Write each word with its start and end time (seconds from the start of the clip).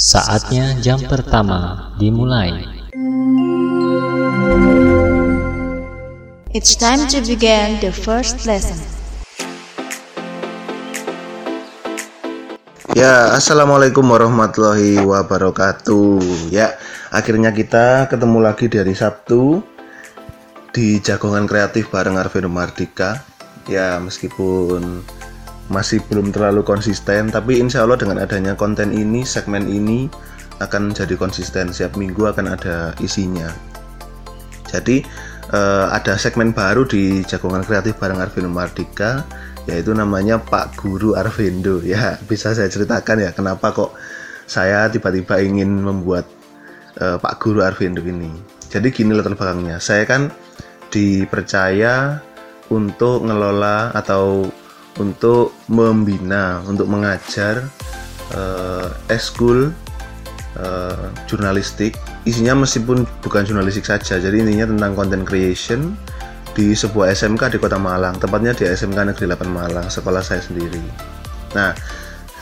Saatnya 0.00 0.80
jam 0.80 0.96
pertama 0.96 1.92
dimulai. 2.00 2.64
It's 6.56 6.72
time 6.72 7.04
to 7.12 7.20
begin 7.20 7.76
the 7.84 7.92
first 7.92 8.48
lesson. 8.48 8.80
Ya, 12.96 13.36
assalamualaikum 13.36 14.00
warahmatullahi 14.08 15.04
wabarakatuh. 15.04 16.48
Ya, 16.48 16.80
akhirnya 17.12 17.52
kita 17.52 18.08
ketemu 18.08 18.40
lagi 18.40 18.72
dari 18.72 18.96
Sabtu 18.96 19.60
di 20.72 20.96
Jagongan 21.04 21.44
Kreatif 21.44 21.92
bareng 21.92 22.16
Arvin 22.16 22.48
Mardika. 22.48 23.20
Ya, 23.68 24.00
meskipun 24.00 25.04
masih 25.70 26.02
belum 26.10 26.34
terlalu 26.34 26.66
konsisten, 26.66 27.30
tapi 27.30 27.62
insya 27.62 27.86
Allah 27.86 27.96
dengan 27.96 28.18
adanya 28.18 28.58
konten 28.58 28.90
ini, 28.90 29.22
segmen 29.22 29.64
ini 29.70 30.10
akan 30.58 30.92
jadi 30.92 31.14
konsisten. 31.14 31.70
Setiap 31.70 31.94
minggu 31.96 32.26
akan 32.26 32.52
ada 32.52 32.92
isinya. 32.98 33.48
Jadi 34.66 35.00
eh, 35.54 35.86
ada 35.88 36.18
segmen 36.18 36.50
baru 36.50 36.84
di 36.84 37.22
Jagongan 37.22 37.62
Kreatif 37.62 37.96
bareng 37.96 38.18
Arvin 38.18 38.50
Mardika 38.50 39.24
yaitu 39.70 39.94
namanya 39.94 40.42
Pak 40.42 40.82
Guru 40.82 41.14
Arvindo 41.14 41.78
ya 41.86 42.18
bisa 42.26 42.50
saya 42.50 42.66
ceritakan 42.66 43.22
ya 43.22 43.30
kenapa 43.30 43.70
kok 43.70 43.94
saya 44.50 44.90
tiba-tiba 44.90 45.38
ingin 45.38 45.70
membuat 45.78 46.26
uh, 46.98 47.22
Pak 47.22 47.38
Guru 47.38 47.62
Arvindo 47.62 48.02
ini 48.02 48.34
jadi 48.66 48.90
gini 48.90 49.14
latar 49.14 49.38
belakangnya 49.38 49.78
saya 49.78 50.02
kan 50.10 50.34
dipercaya 50.90 52.18
untuk 52.70 53.22
ngelola 53.22 53.94
atau 53.94 54.49
untuk 55.00 55.56
membina 55.72 56.60
untuk 56.68 56.84
mengajar 56.84 57.64
uh, 58.36 58.92
eskul 59.08 59.72
uh, 60.60 61.06
jurnalistik 61.24 61.96
isinya 62.28 62.52
meskipun 62.62 63.08
bukan 63.24 63.48
jurnalistik 63.48 63.88
saja 63.88 64.20
jadi 64.20 64.44
intinya 64.44 64.76
tentang 64.76 64.92
content 64.92 65.24
creation 65.24 65.96
di 66.54 66.74
sebuah 66.74 67.14
SMK 67.14 67.56
di 67.56 67.58
Kota 67.62 67.78
Malang, 67.78 68.18
tepatnya 68.18 68.52
di 68.54 68.66
SMK 68.66 69.14
Negeri 69.14 69.26
8 69.30 69.46
Malang, 69.46 69.86
sekolah 69.86 70.22
saya 70.22 70.42
sendiri. 70.42 70.82
Nah, 71.54 71.74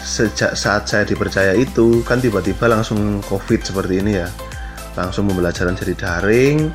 sejak 0.00 0.56
saat 0.56 0.89
saya 0.89 1.05
dipercaya 1.05 1.53
itu, 1.55 2.00
kan 2.03 2.20
tiba-tiba 2.20 2.67
langsung 2.67 3.20
COVID 3.28 3.61
seperti 3.62 4.00
ini 4.00 4.19
ya. 4.19 4.28
Langsung 4.97 5.28
pembelajaran 5.31 5.77
jadi 5.77 5.95
daring, 5.95 6.72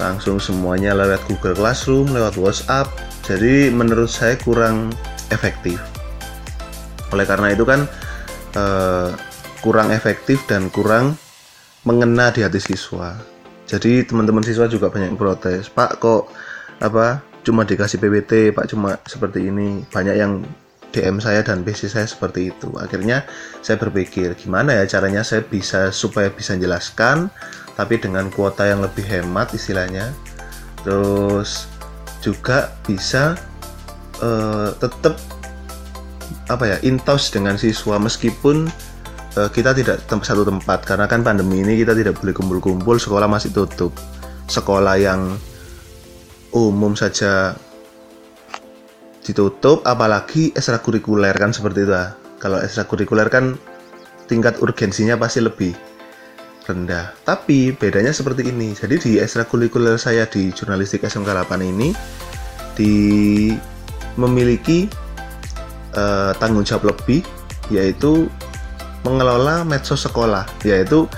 langsung 0.00 0.40
semuanya 0.40 0.96
lewat 0.96 1.22
Google 1.28 1.54
Classroom, 1.54 2.10
lewat 2.10 2.34
WhatsApp. 2.40 2.88
Jadi 3.22 3.70
menurut 3.70 4.10
saya 4.10 4.34
kurang 4.40 4.90
efektif. 5.32 5.80
Oleh 7.10 7.24
karena 7.24 7.50
itu 7.52 7.64
kan 7.64 7.88
eh, 8.54 9.10
kurang 9.64 9.90
efektif 9.90 10.44
dan 10.44 10.68
kurang 10.68 11.16
mengena 11.88 12.30
di 12.30 12.44
hati 12.44 12.60
siswa. 12.60 13.18
Jadi 13.66 14.04
teman-teman 14.04 14.44
siswa 14.44 14.68
juga 14.68 14.92
banyak 14.92 15.16
yang 15.16 15.20
protes, 15.20 15.72
Pak 15.72 15.98
kok 15.98 16.28
apa 16.82 17.22
cuma 17.42 17.66
dikasih 17.66 17.98
PPT 17.98 18.54
Pak 18.54 18.70
cuma 18.70 18.98
seperti 19.06 19.50
ini 19.50 19.82
banyak 19.90 20.16
yang 20.18 20.42
DM 20.92 21.18
saya 21.18 21.40
dan 21.40 21.64
PC 21.64 21.88
saya 21.88 22.04
seperti 22.04 22.52
itu 22.52 22.68
akhirnya 22.76 23.24
saya 23.64 23.80
berpikir 23.80 24.36
gimana 24.36 24.76
ya 24.76 24.84
caranya 24.86 25.24
saya 25.24 25.42
bisa 25.42 25.90
supaya 25.90 26.28
bisa 26.28 26.54
jelaskan 26.54 27.32
tapi 27.74 27.96
dengan 27.98 28.28
kuota 28.28 28.68
yang 28.68 28.84
lebih 28.84 29.02
hemat 29.08 29.50
istilahnya 29.56 30.12
terus 30.84 31.66
juga 32.20 32.76
bisa 32.84 33.34
uh, 34.22 34.70
tetap 34.78 35.18
apa 36.48 36.64
ya 36.64 36.76
intos 36.86 37.28
dengan 37.28 37.58
siswa 37.60 38.00
meskipun 38.00 38.70
uh, 39.36 39.50
kita 39.50 39.74
tidak 39.76 40.06
tem 40.06 40.22
satu 40.22 40.46
tempat. 40.46 40.86
Karena 40.86 41.10
kan 41.10 41.26
pandemi 41.26 41.60
ini 41.60 41.76
kita 41.76 41.92
tidak 41.92 42.22
boleh 42.22 42.32
kumpul-kumpul 42.32 42.96
sekolah 42.96 43.28
masih 43.28 43.52
tutup. 43.52 43.92
Sekolah 44.46 44.96
yang 44.96 45.34
umum 46.54 46.94
saja 46.94 47.56
ditutup 49.22 49.86
apalagi 49.86 50.50
ekstrakurikuler 50.50 51.32
kan 51.38 51.54
seperti 51.54 51.86
itu 51.86 51.94
lah 51.94 52.18
kalau 52.42 52.58
ekstrakurikuler 52.58 53.30
kan 53.30 53.54
tingkat 54.26 54.58
urgensinya 54.58 55.14
pasti 55.14 55.40
lebih 55.40 55.72
rendah. 56.66 57.14
Tapi 57.22 57.74
bedanya 57.74 58.10
seperti 58.10 58.50
ini. 58.50 58.74
Jadi 58.74 58.98
di 58.98 59.12
ekstrakurikuler 59.22 59.94
saya 59.98 60.26
di 60.26 60.50
jurnalistik 60.50 61.06
SMK 61.06 61.46
8 61.46 61.62
ini 61.62 61.94
di 62.74 62.94
memiliki 64.16 64.90
uh, 65.96 66.32
tanggung 66.36 66.64
jawab 66.64 66.92
lebih 66.92 67.24
yaitu 67.72 68.28
mengelola 69.02 69.66
medsos 69.66 70.04
sekolah 70.04 70.46
yaitu 70.62 71.08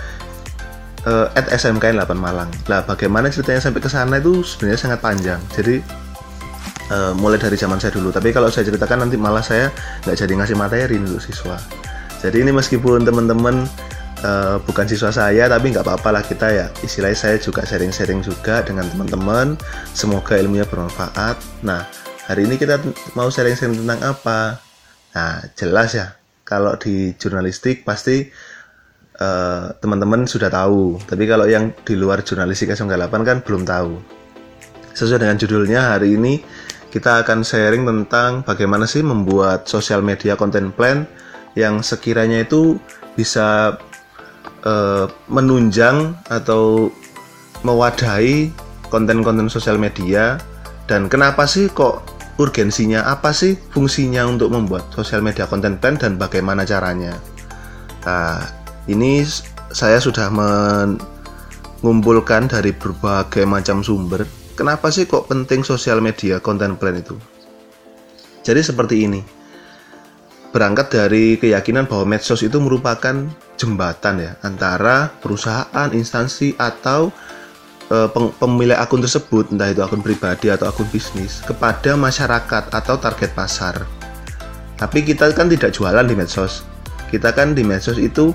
uh, 1.09 1.27
at 1.37 1.49
SMK 1.53 1.95
8 1.95 2.17
Malang. 2.17 2.51
Lah 2.69 2.85
bagaimana 2.85 3.29
ceritanya 3.29 3.61
sampai 3.61 3.81
ke 3.81 3.89
sana 3.89 4.19
itu 4.21 4.45
sebenarnya 4.45 4.81
sangat 4.81 5.01
panjang. 5.05 5.41
Jadi 5.53 5.81
uh, 6.93 7.13
mulai 7.17 7.41
dari 7.41 7.57
zaman 7.57 7.79
saya 7.81 7.95
dulu. 7.95 8.11
Tapi 8.11 8.33
kalau 8.33 8.49
saya 8.49 8.69
ceritakan 8.69 9.09
nanti 9.09 9.17
malah 9.21 9.45
saya 9.45 9.71
nggak 10.05 10.17
jadi 10.17 10.33
ngasih 10.41 10.57
materi 10.57 10.97
untuk 11.01 11.23
siswa. 11.23 11.57
Jadi 12.25 12.41
ini 12.41 12.57
meskipun 12.57 13.05
teman-teman 13.05 13.69
uh, 14.25 14.57
bukan 14.65 14.89
siswa 14.89 15.13
saya, 15.13 15.45
tapi 15.45 15.77
nggak 15.77 15.85
apa-apa 15.85 16.21
lah 16.21 16.23
kita 16.25 16.49
ya. 16.49 16.67
Istilahnya 16.81 17.19
saya 17.19 17.37
juga 17.37 17.69
sharing-sharing 17.69 18.25
juga 18.25 18.65
dengan 18.65 18.89
teman-teman. 18.89 19.61
Semoga 19.93 20.41
ilmunya 20.41 20.65
bermanfaat. 20.65 21.37
Nah 21.61 21.85
hari 22.25 22.49
ini 22.49 22.57
kita 22.57 22.81
mau 23.13 23.29
sharing-sharing 23.29 23.85
tentang 23.85 24.01
apa? 24.05 24.61
Nah 25.13 25.45
jelas 25.57 25.93
ya. 25.93 26.17
Kalau 26.45 26.77
di 26.77 27.17
jurnalistik 27.17 27.89
pasti 27.89 28.29
eh, 29.17 29.67
teman-teman 29.81 30.29
sudah 30.29 30.53
tahu. 30.53 31.01
Tapi 31.05 31.25
kalau 31.25 31.49
yang 31.49 31.73
di 31.85 31.95
luar 31.97 32.25
jurnalistik 32.25 32.73
SMK 32.73 32.97
8 32.97 33.29
kan 33.29 33.37
belum 33.45 33.65
tahu. 33.65 33.93
Sesuai 34.95 35.27
dengan 35.27 35.37
judulnya 35.41 35.97
hari 35.97 36.15
ini 36.17 36.41
kita 36.95 37.27
akan 37.27 37.43
sharing 37.43 37.83
tentang 37.83 38.47
bagaimana 38.47 38.87
sih 38.87 39.03
membuat 39.03 39.67
sosial 39.67 39.99
media 39.99 40.39
content 40.39 40.71
plan 40.71 41.03
yang 41.59 41.83
sekiranya 41.83 42.47
itu 42.47 42.79
bisa 43.19 43.75
uh, 44.63 45.07
menunjang 45.27 46.15
atau 46.31 46.95
mewadahi 47.67 48.55
konten-konten 48.95 49.51
sosial 49.51 49.75
media 49.75 50.39
dan 50.87 51.11
kenapa 51.11 51.51
sih 51.51 51.67
kok 51.67 52.14
urgensinya 52.37 53.07
apa 53.07 53.31
sih 53.31 53.55
fungsinya 53.55 54.27
untuk 54.27 54.51
membuat 54.51 54.91
sosial 54.91 55.23
media 55.23 55.47
content 55.47 55.79
plan 55.79 55.95
dan 55.95 56.19
bagaimana 56.19 56.67
caranya. 56.67 57.15
Nah, 58.05 58.43
ini 58.91 59.23
saya 59.71 60.03
sudah 60.03 60.29
mengumpulkan 60.35 62.51
dari 62.51 62.75
berbagai 62.75 63.47
macam 63.47 63.83
sumber. 63.83 64.27
Kenapa 64.55 64.91
sih 64.91 65.07
kok 65.07 65.27
penting 65.27 65.67
sosial 65.67 65.99
media 65.99 66.39
content 66.39 66.79
plan 66.79 66.95
itu? 66.95 67.19
Jadi 68.45 68.61
seperti 68.63 69.09
ini. 69.09 69.21
Berangkat 70.55 70.95
dari 70.95 71.35
keyakinan 71.35 71.91
bahwa 71.91 72.15
medsos 72.15 72.47
itu 72.47 72.63
merupakan 72.63 73.27
jembatan 73.59 74.23
ya 74.23 74.39
antara 74.47 75.11
perusahaan, 75.19 75.91
instansi 75.91 76.55
atau 76.55 77.11
e, 77.95 78.11
pemilik 78.43 78.75
akun 78.75 78.99
tersebut, 78.99 79.55
entah 79.55 79.71
itu 79.71 79.79
akun 79.79 80.03
pribadi 80.03 80.51
atau 80.51 80.67
akun 80.67 80.91
bisnis, 80.91 81.39
kepada 81.47 81.95
masyarakat 81.95 82.75
atau 82.75 82.99
target 82.99 83.31
pasar. 83.39 83.87
Tapi 84.75 85.07
kita 85.07 85.31
kan 85.31 85.47
tidak 85.47 85.71
jualan 85.71 86.03
di 86.03 86.19
medsos. 86.19 86.67
Kita 87.15 87.31
kan 87.31 87.55
di 87.55 87.63
medsos 87.63 87.95
itu 87.95 88.35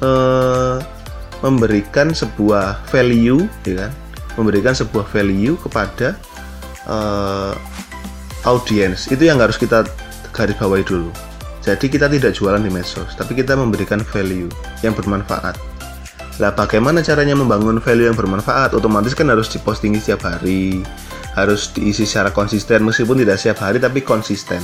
uh, 0.00 0.80
memberikan 1.44 2.16
sebuah 2.16 2.80
value 2.88 3.44
ya 3.68 3.86
kan 3.86 3.92
memberikan 4.40 4.72
sebuah 4.72 5.04
value 5.12 5.60
kepada 5.60 6.16
uh, 6.88 7.52
audiens 8.48 9.06
itu 9.12 9.28
yang 9.28 9.36
harus 9.38 9.60
kita 9.60 9.84
garis 10.32 10.56
bawahi 10.56 10.82
dulu 10.88 11.12
jadi 11.60 11.84
kita 11.84 12.08
tidak 12.08 12.32
jualan 12.32 12.64
di 12.64 12.72
medsos 12.72 13.12
tapi 13.12 13.36
kita 13.36 13.52
memberikan 13.54 14.00
value 14.00 14.48
yang 14.80 14.96
bermanfaat 14.96 15.60
lah 16.42 16.50
bagaimana 16.50 16.98
caranya 16.98 17.38
membangun 17.38 17.78
value 17.78 18.10
yang 18.10 18.18
bermanfaat? 18.18 18.74
Otomatis 18.74 19.14
kan 19.14 19.30
harus 19.30 19.46
diposting 19.46 19.94
setiap 19.94 20.26
hari 20.26 20.82
harus 21.34 21.70
diisi 21.74 22.06
secara 22.06 22.30
konsisten 22.30 22.86
meskipun 22.86 23.22
tidak 23.22 23.38
setiap 23.38 23.70
hari 23.70 23.78
tapi 23.78 24.02
konsisten. 24.02 24.62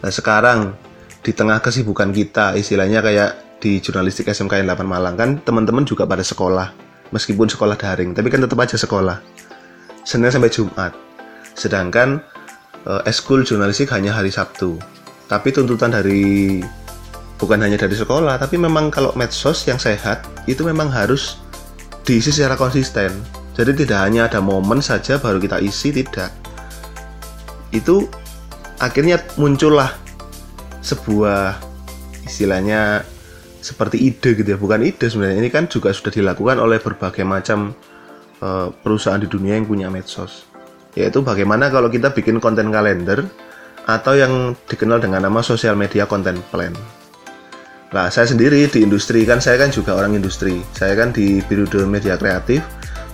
Nah 0.00 0.12
sekarang 0.12 0.76
di 1.20 1.32
tengah 1.36 1.60
kesibukan 1.60 2.08
kita 2.16 2.56
istilahnya 2.56 3.04
kayak 3.04 3.60
di 3.60 3.76
jurnalistik 3.80 4.32
SMK 4.32 4.64
8 4.64 4.88
Malang 4.88 5.16
kan 5.20 5.30
teman-teman 5.44 5.84
juga 5.84 6.08
pada 6.08 6.24
sekolah 6.24 6.72
meskipun 7.12 7.52
sekolah 7.52 7.76
daring 7.76 8.16
tapi 8.16 8.32
kan 8.32 8.40
tetap 8.40 8.56
aja 8.56 8.80
sekolah 8.80 9.20
Senin 10.00 10.32
sampai 10.32 10.48
Jumat. 10.48 10.96
Sedangkan 11.52 12.24
uh, 12.88 13.04
eskul 13.04 13.44
jurnalistik 13.44 13.92
hanya 13.92 14.16
hari 14.16 14.32
Sabtu. 14.32 14.80
Tapi 15.28 15.52
tuntutan 15.52 15.92
dari 15.92 16.58
bukan 17.40 17.64
hanya 17.64 17.80
dari 17.80 17.96
sekolah 17.96 18.36
tapi 18.36 18.60
memang 18.60 18.92
kalau 18.92 19.16
medsos 19.16 19.64
yang 19.64 19.80
sehat 19.80 20.28
itu 20.44 20.60
memang 20.60 20.92
harus 20.92 21.40
diisi 22.04 22.28
secara 22.28 22.54
konsisten. 22.54 23.16
Jadi 23.56 23.84
tidak 23.84 23.98
hanya 24.04 24.28
ada 24.28 24.40
momen 24.44 24.84
saja 24.84 25.16
baru 25.16 25.40
kita 25.40 25.60
isi 25.64 25.92
tidak. 25.92 26.32
Itu 27.72 28.08
akhirnya 28.80 29.20
muncullah 29.36 29.92
sebuah 30.80 31.60
istilahnya 32.24 33.04
seperti 33.60 34.00
ide 34.00 34.36
gitu 34.36 34.48
ya. 34.56 34.58
Bukan 34.60 34.80
ide 34.84 35.06
sebenarnya 35.08 35.38
ini 35.40 35.50
kan 35.52 35.68
juga 35.68 35.92
sudah 35.92 36.12
dilakukan 36.12 36.56
oleh 36.56 36.80
berbagai 36.80 37.24
macam 37.24 37.76
eh, 38.40 38.68
perusahaan 38.80 39.20
di 39.20 39.28
dunia 39.28 39.56
yang 39.60 39.68
punya 39.68 39.88
medsos. 39.92 40.48
Yaitu 40.96 41.20
bagaimana 41.22 41.68
kalau 41.68 41.92
kita 41.92 42.10
bikin 42.10 42.42
konten 42.42 42.72
kalender 42.72 43.28
atau 43.86 44.12
yang 44.16 44.56
dikenal 44.66 44.98
dengan 44.98 45.24
nama 45.24 45.40
sosial 45.40 45.78
media 45.78 46.04
content 46.04 46.38
plan 46.50 46.72
Nah, 47.90 48.06
saya 48.06 48.30
sendiri 48.30 48.70
di 48.70 48.86
industri 48.86 49.26
kan 49.26 49.42
saya 49.42 49.58
kan 49.58 49.74
juga 49.74 49.98
orang 49.98 50.14
industri. 50.14 50.62
Saya 50.78 50.94
kan 50.94 51.10
di 51.10 51.42
Birudo 51.42 51.82
Media 51.90 52.14
Kreatif 52.14 52.62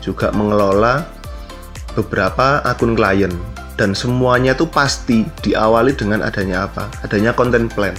juga 0.04 0.28
mengelola 0.36 1.00
beberapa 1.96 2.60
akun 2.60 2.92
klien 2.92 3.32
dan 3.80 3.96
semuanya 3.96 4.52
tuh 4.52 4.68
pasti 4.68 5.24
diawali 5.40 5.96
dengan 5.96 6.20
adanya 6.20 6.68
apa? 6.68 6.92
Adanya 7.00 7.32
content 7.32 7.72
plan. 7.72 7.96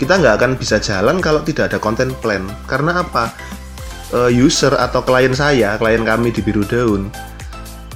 Kita 0.00 0.16
nggak 0.16 0.40
akan 0.40 0.52
bisa 0.56 0.80
jalan 0.80 1.20
kalau 1.20 1.44
tidak 1.44 1.68
ada 1.68 1.78
content 1.80 2.16
plan. 2.24 2.48
Karena 2.64 3.04
apa? 3.04 3.28
Eh, 4.12 4.32
user 4.32 4.72
atau 4.72 5.04
klien 5.04 5.32
saya, 5.36 5.76
klien 5.76 6.04
kami 6.04 6.32
di 6.32 6.40
Biru 6.40 6.64
Daun, 6.64 7.12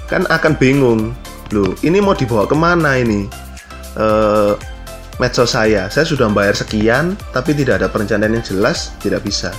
kan 0.08 0.24
akan 0.28 0.52
bingung. 0.56 1.16
Loh, 1.52 1.72
ini 1.80 2.00
mau 2.00 2.16
dibawa 2.16 2.48
ke 2.48 2.56
mana 2.56 2.96
ini? 3.00 3.28
Eh, 3.96 4.52
medsos 5.16 5.56
saya. 5.56 5.88
Saya 5.88 6.04
sudah 6.04 6.28
membayar 6.28 6.52
sekian, 6.52 7.16
tapi 7.32 7.56
tidak 7.56 7.80
ada 7.82 7.88
perencanaan 7.88 8.36
yang 8.36 8.44
jelas, 8.44 8.92
tidak 9.00 9.24
bisa. 9.24 9.52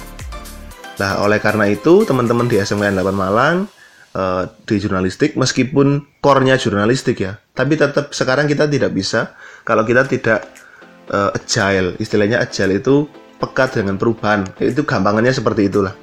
Nah, 0.97 1.21
oleh 1.21 1.37
karena 1.37 1.69
itu, 1.69 2.05
teman-teman 2.05 2.49
di 2.49 2.57
SMKN 2.57 2.97
8 2.97 3.13
Malang, 3.13 3.69
eh, 4.13 4.43
di 4.65 4.75
jurnalistik, 4.81 5.37
meskipun 5.37 6.21
core-nya 6.21 6.57
jurnalistik 6.57 7.21
ya, 7.21 7.37
tapi 7.53 7.77
tetap 7.77 8.13
sekarang 8.13 8.49
kita 8.49 8.65
tidak 8.65 8.93
bisa 8.93 9.37
kalau 9.61 9.85
kita 9.85 10.05
tidak 10.05 10.45
eh, 11.09 11.37
agile. 11.37 11.97
Istilahnya 12.01 12.41
agile 12.41 12.81
itu 12.81 13.05
pekat 13.37 13.77
dengan 13.81 14.01
perubahan. 14.01 14.49
Itu 14.57 14.83
gampangannya 14.83 15.33
seperti 15.33 15.69
itulah. 15.69 15.93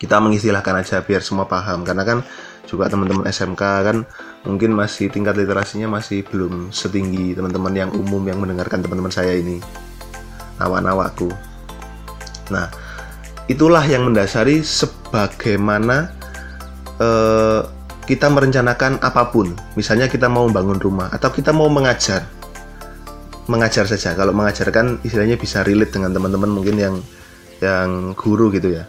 Kita 0.00 0.16
mengistilahkan 0.16 0.80
aja 0.80 1.04
biar 1.04 1.20
semua 1.20 1.44
paham, 1.44 1.84
karena 1.84 2.08
kan 2.08 2.18
juga 2.64 2.88
teman-teman 2.88 3.28
SMK 3.28 3.62
kan 3.84 3.96
mungkin 4.44 4.72
masih 4.72 5.12
tingkat 5.12 5.36
literasinya 5.36 6.00
masih 6.00 6.24
belum 6.24 6.72
setinggi 6.72 7.36
teman-teman 7.36 7.74
yang 7.76 7.90
umum 7.92 8.24
yang 8.24 8.40
mendengarkan 8.40 8.80
teman-teman 8.80 9.12
saya 9.12 9.36
ini. 9.36 9.60
Awak-awakku. 10.60 11.28
Nah 12.52 12.68
itulah 13.48 13.84
yang 13.84 14.08
mendasari 14.08 14.64
sebagaimana 14.64 16.12
eh, 17.00 17.60
kita 18.08 18.26
merencanakan 18.32 18.98
apa 19.04 19.28
pun. 19.28 19.52
Misalnya 19.76 20.08
kita 20.08 20.26
mau 20.26 20.48
membangun 20.48 20.80
rumah 20.80 21.08
atau 21.12 21.28
kita 21.30 21.52
mau 21.52 21.68
mengajar. 21.68 22.24
Mengajar 23.46 23.84
saja. 23.86 24.14
Kalau 24.16 24.32
mengajarkan 24.32 25.04
istilahnya 25.04 25.36
bisa 25.36 25.62
relate 25.66 25.92
dengan 25.94 26.14
teman-teman 26.14 26.50
mungkin 26.50 26.76
yang 26.80 26.94
yang 27.60 28.16
guru 28.16 28.48
gitu 28.50 28.72
ya. 28.72 28.88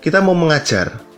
Kita 0.00 0.22
mau 0.24 0.32
mengajar 0.32 1.09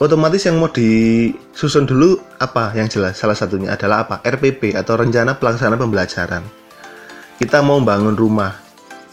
otomatis 0.00 0.46
yang 0.48 0.56
mau 0.56 0.70
disusun 0.70 1.84
dulu 1.84 2.16
apa 2.40 2.72
yang 2.72 2.88
jelas? 2.88 3.20
Salah 3.20 3.36
satunya 3.36 3.74
adalah 3.74 4.08
apa? 4.08 4.24
RPP 4.24 4.72
atau 4.78 4.96
rencana 4.96 5.36
pelaksanaan 5.36 5.80
pembelajaran. 5.80 6.42
Kita 7.36 7.58
mau 7.60 7.82
bangun 7.82 8.14
rumah. 8.14 8.54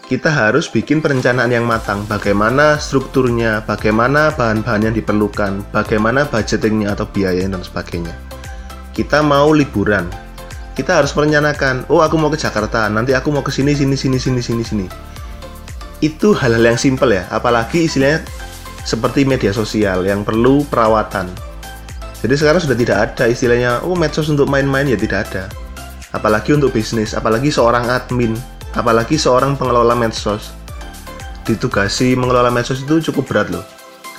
Kita 0.09 0.33
harus 0.33 0.65
bikin 0.69 1.05
perencanaan 1.05 1.53
yang 1.53 1.69
matang. 1.69 2.01
Bagaimana 2.09 2.81
strukturnya? 2.81 3.61
Bagaimana 3.61 4.33
bahan-bahan 4.33 4.89
yang 4.89 4.95
diperlukan? 4.97 5.69
Bagaimana 5.69 6.25
budgetingnya 6.25 6.97
atau 6.97 7.05
biaya 7.05 7.45
dan 7.45 7.61
sebagainya? 7.61 8.13
Kita 8.89 9.21
mau 9.21 9.53
liburan. 9.53 10.09
Kita 10.73 10.97
harus 10.97 11.13
merencanakan 11.13 11.91
oh 11.93 12.01
aku 12.01 12.17
mau 12.17 12.33
ke 12.33 12.41
Jakarta. 12.41 12.89
Nanti 12.89 13.13
aku 13.13 13.29
mau 13.29 13.45
ke 13.45 13.53
sini 13.53 13.77
sini 13.77 13.93
sini 13.93 14.17
sini 14.17 14.41
sini 14.41 14.63
sini. 14.65 14.85
Itu 16.01 16.33
hal-hal 16.33 16.73
yang 16.73 16.79
simpel 16.81 17.13
ya. 17.13 17.29
Apalagi 17.29 17.85
istilahnya 17.85 18.25
seperti 18.83 19.27
media 19.27 19.51
sosial 19.51 20.05
yang 20.05 20.23
perlu 20.23 20.63
perawatan. 20.67 21.27
Jadi 22.19 22.35
sekarang 22.35 22.59
sudah 22.59 22.75
tidak 22.75 22.97
ada 22.99 23.25
istilahnya, 23.31 23.79
oh 23.87 23.95
medsos 23.95 24.27
untuk 24.27 24.51
main-main 24.51 24.83
ya 24.83 24.99
tidak 24.99 25.31
ada. 25.31 25.47
Apalagi 26.11 26.51
untuk 26.51 26.75
bisnis, 26.75 27.15
apalagi 27.15 27.47
seorang 27.47 27.87
admin, 27.87 28.35
apalagi 28.75 29.15
seorang 29.15 29.55
pengelola 29.55 29.95
medsos. 29.95 30.51
Ditugasi 31.47 32.19
mengelola 32.19 32.51
medsos 32.51 32.83
itu 32.83 32.99
cukup 33.11 33.23
berat 33.31 33.47
loh. 33.55 33.63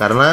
Karena 0.00 0.32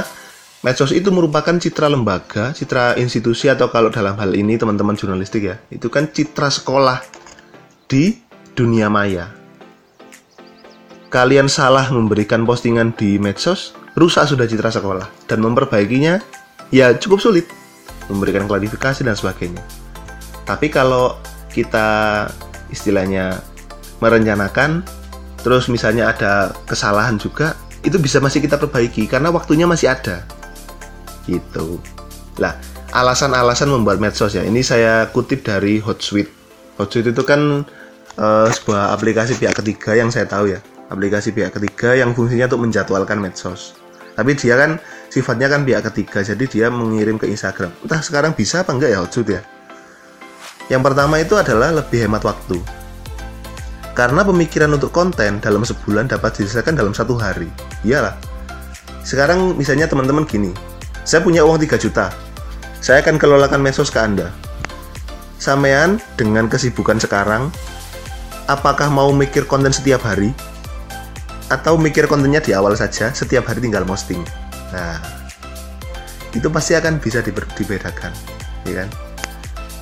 medsos 0.64 0.96
itu 0.96 1.12
merupakan 1.12 1.60
citra 1.60 1.92
lembaga, 1.92 2.56
citra 2.56 2.96
institusi 2.96 3.52
atau 3.52 3.68
kalau 3.68 3.92
dalam 3.92 4.16
hal 4.16 4.32
ini 4.32 4.56
teman-teman 4.56 4.96
jurnalistik 4.96 5.44
ya, 5.44 5.60
itu 5.68 5.92
kan 5.92 6.08
citra 6.08 6.48
sekolah 6.48 7.04
di 7.92 8.16
dunia 8.58 8.90
maya. 8.90 9.30
Kalian 11.08 11.48
salah 11.48 11.88
memberikan 11.94 12.44
postingan 12.44 12.92
di 12.96 13.16
medsos, 13.16 13.77
rusak 13.98 14.30
sudah 14.30 14.46
citra 14.46 14.70
sekolah 14.70 15.10
dan 15.26 15.42
memperbaikinya 15.42 16.22
ya 16.70 16.94
cukup 16.94 17.18
sulit 17.18 17.50
memberikan 18.08 18.46
klarifikasi 18.46 19.02
dan 19.02 19.18
sebagainya. 19.18 19.60
Tapi 20.46 20.70
kalau 20.70 21.18
kita 21.52 22.30
istilahnya 22.70 23.42
merencanakan 24.00 24.86
terus 25.42 25.68
misalnya 25.68 26.14
ada 26.14 26.54
kesalahan 26.70 27.18
juga 27.18 27.58
itu 27.82 27.98
bisa 27.98 28.22
masih 28.22 28.40
kita 28.46 28.62
perbaiki 28.62 29.10
karena 29.10 29.34
waktunya 29.34 29.66
masih 29.66 29.92
ada. 29.92 30.22
Gitu. 31.26 31.82
Lah 32.38 32.54
alasan-alasan 32.94 33.68
membuat 33.68 33.98
medsos 33.98 34.38
ya 34.38 34.46
ini 34.46 34.62
saya 34.62 35.10
kutip 35.12 35.44
dari 35.44 35.82
Hotsuite 35.82 36.32
Hotsuite 36.80 37.12
itu 37.12 37.24
kan 37.26 37.66
uh, 38.16 38.48
sebuah 38.48 38.94
aplikasi 38.94 39.36
pihak 39.42 39.58
ketiga 39.58 39.98
yang 39.98 40.14
saya 40.14 40.30
tahu 40.30 40.54
ya. 40.54 40.62
Aplikasi 40.88 41.36
pihak 41.36 41.52
ketiga 41.52 41.98
yang 41.98 42.16
fungsinya 42.16 42.48
untuk 42.48 42.64
menjadwalkan 42.64 43.20
medsos 43.20 43.76
tapi 44.18 44.34
dia 44.34 44.58
kan 44.58 44.82
sifatnya 45.14 45.46
kan 45.46 45.62
pihak 45.62 45.86
ketiga 45.94 46.26
jadi 46.26 46.44
dia 46.50 46.68
mengirim 46.74 47.22
ke 47.22 47.30
Instagram. 47.30 47.70
Entah 47.86 48.02
sekarang 48.02 48.34
bisa 48.34 48.66
apa 48.66 48.74
enggak 48.74 48.90
ya 48.90 49.06
Hotsuite 49.06 49.30
ya? 49.38 49.42
Yang 50.74 50.82
pertama 50.90 51.22
itu 51.22 51.38
adalah 51.38 51.70
lebih 51.70 52.10
hemat 52.10 52.26
waktu. 52.26 52.58
Karena 53.94 54.26
pemikiran 54.26 54.74
untuk 54.74 54.90
konten 54.90 55.38
dalam 55.38 55.62
sebulan 55.62 56.10
dapat 56.10 56.34
diselesaikan 56.34 56.74
dalam 56.74 56.98
satu 56.98 57.14
hari. 57.14 57.46
Iyalah. 57.86 58.18
Sekarang 59.06 59.54
misalnya 59.54 59.86
teman-teman 59.86 60.26
gini 60.26 60.52
saya 61.06 61.22
punya 61.22 61.46
uang 61.46 61.62
3 61.62 61.78
juta. 61.78 62.10
Saya 62.82 63.06
akan 63.06 63.22
kelolakan 63.22 63.62
medsos 63.62 63.94
ke 63.94 64.02
anda. 64.02 64.34
Samean 65.38 66.02
dengan 66.18 66.50
kesibukan 66.50 66.98
sekarang 66.98 67.54
apakah 68.50 68.90
mau 68.90 69.14
mikir 69.14 69.46
konten 69.46 69.70
setiap 69.70 70.02
hari 70.02 70.34
atau 71.48 71.80
mikir 71.80 72.08
kontennya 72.12 72.44
di 72.44 72.52
awal 72.52 72.76
saja 72.76 73.12
setiap 73.16 73.48
hari 73.48 73.64
tinggal 73.64 73.88
posting. 73.88 74.20
Nah 74.76 75.00
itu 76.36 76.48
pasti 76.52 76.76
akan 76.76 77.00
bisa 77.00 77.24
dibedakan 77.24 78.12
ya 78.68 78.84
kan? 78.84 78.90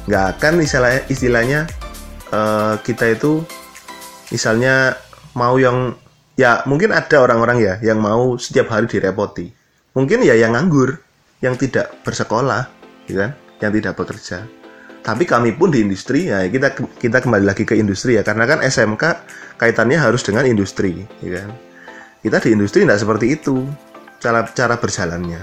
Nggak 0.06 0.26
akan 0.38 0.54
istilahnya 0.62 1.02
istilahnya 1.10 1.60
uh, 2.30 2.78
kita 2.86 3.18
itu 3.18 3.42
misalnya 4.30 4.94
mau 5.34 5.58
yang 5.58 5.98
ya 6.38 6.62
mungkin 6.70 6.94
ada 6.94 7.26
orang-orang 7.26 7.58
ya 7.62 7.74
yang 7.82 7.98
mau 7.98 8.38
setiap 8.38 8.70
hari 8.70 8.86
direpoti. 8.86 9.50
Mungkin 9.98 10.22
ya 10.22 10.38
yang 10.38 10.54
nganggur 10.54 11.02
yang 11.42 11.58
tidak 11.58 11.92
bersekolah 12.06 12.70
ya 13.10 13.16
kan? 13.26 13.32
Yang 13.64 13.72
tidak 13.82 13.94
bekerja 13.98 14.38
tapi 15.06 15.30
kami 15.30 15.54
pun 15.54 15.70
di 15.70 15.86
industri 15.86 16.34
ya 16.34 16.50
kita 16.50 16.74
kita 16.98 17.22
kembali 17.22 17.46
lagi 17.46 17.62
ke 17.62 17.78
industri 17.78 18.18
ya 18.18 18.26
karena 18.26 18.50
kan 18.50 18.66
SMK 18.66 19.04
kaitannya 19.56 20.00
harus 20.00 20.24
dengan 20.24 20.44
industri, 20.44 21.08
ya 21.24 21.44
kan? 21.44 21.50
Kita 22.26 22.38
di 22.42 22.50
industri 22.58 22.84
tidak 22.84 23.00
seperti 23.00 23.38
itu 23.38 23.64
cara 24.20 24.44
cara 24.52 24.76
berjalannya. 24.76 25.42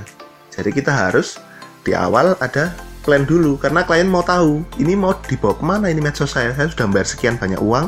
Jadi 0.52 0.70
kita 0.74 0.92
harus 0.92 1.38
di 1.86 1.96
awal 1.96 2.36
ada 2.42 2.74
plan 3.02 3.22
dulu 3.22 3.58
karena 3.58 3.82
klien 3.86 4.06
mau 4.06 4.22
tahu 4.22 4.62
ini 4.78 4.94
mau 4.94 5.14
dibawa 5.26 5.54
ke 5.56 5.64
mana 5.64 5.86
ini 5.88 6.02
medsos 6.02 6.34
saya? 6.34 6.52
Saya 6.54 6.70
sudah 6.70 6.86
bayar 6.90 7.08
sekian 7.08 7.34
banyak 7.38 7.58
uang 7.62 7.86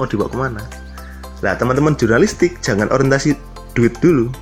mau 0.00 0.06
dibawa 0.08 0.28
ke 0.32 0.38
mana? 0.40 0.62
Nah 1.44 1.54
teman-teman 1.54 1.94
jurnalistik 1.94 2.58
jangan 2.64 2.88
orientasi 2.88 3.36
duit 3.76 3.92
dulu. 4.00 4.32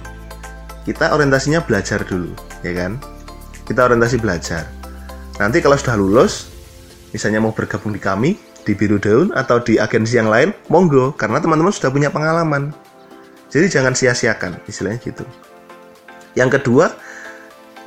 Kita 0.86 1.10
orientasinya 1.10 1.60
belajar 1.66 2.00
dulu 2.06 2.30
ya 2.62 2.72
kan? 2.72 3.02
Kita 3.66 3.90
orientasi 3.90 4.22
belajar 4.22 4.83
nanti 5.38 5.58
kalau 5.58 5.74
sudah 5.78 5.96
lulus 5.98 6.50
misalnya 7.14 7.38
mau 7.38 7.54
bergabung 7.54 7.94
di 7.94 8.02
kami 8.02 8.34
di 8.64 8.72
biru 8.72 8.96
daun 8.96 9.30
atau 9.36 9.60
di 9.60 9.76
agensi 9.76 10.16
yang 10.16 10.32
lain, 10.32 10.50
monggo 10.72 11.12
karena 11.14 11.38
teman-teman 11.38 11.70
sudah 11.70 11.92
punya 11.92 12.08
pengalaman. 12.08 12.72
Jadi 13.52 13.70
jangan 13.70 13.94
sia-siakan, 13.94 14.58
istilahnya 14.66 14.98
gitu. 15.04 15.24
Yang 16.34 16.58
kedua, 16.58 16.90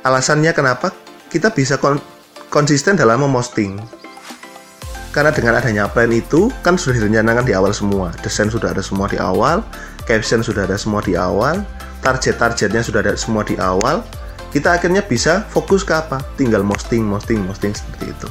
alasannya 0.06 0.54
kenapa 0.56 0.94
kita 1.28 1.52
bisa 1.52 1.76
kon 1.76 2.00
konsisten 2.48 2.96
dalam 2.96 3.20
memosting. 3.20 3.76
Karena 5.12 5.34
dengan 5.34 5.58
adanya 5.58 5.90
plan 5.90 6.08
itu 6.14 6.48
kan 6.62 6.78
sudah 6.78 7.02
direncanakan 7.02 7.44
di 7.44 7.52
awal 7.52 7.74
semua. 7.74 8.14
Desain 8.22 8.48
sudah 8.48 8.72
ada 8.72 8.80
semua 8.80 9.10
di 9.10 9.18
awal, 9.18 9.60
caption 10.06 10.40
sudah 10.40 10.64
ada 10.64 10.78
semua 10.78 11.04
di 11.04 11.18
awal, 11.18 11.66
target-targetnya 12.00 12.80
sudah 12.80 13.02
ada 13.04 13.12
semua 13.18 13.42
di 13.42 13.58
awal. 13.60 14.00
Kita 14.48 14.80
akhirnya 14.80 15.04
bisa 15.04 15.44
fokus 15.52 15.84
ke 15.84 15.92
apa? 15.92 16.24
Tinggal 16.40 16.64
posting, 16.64 17.04
posting, 17.12 17.44
posting 17.44 17.72
seperti 17.76 18.12
itu. 18.12 18.28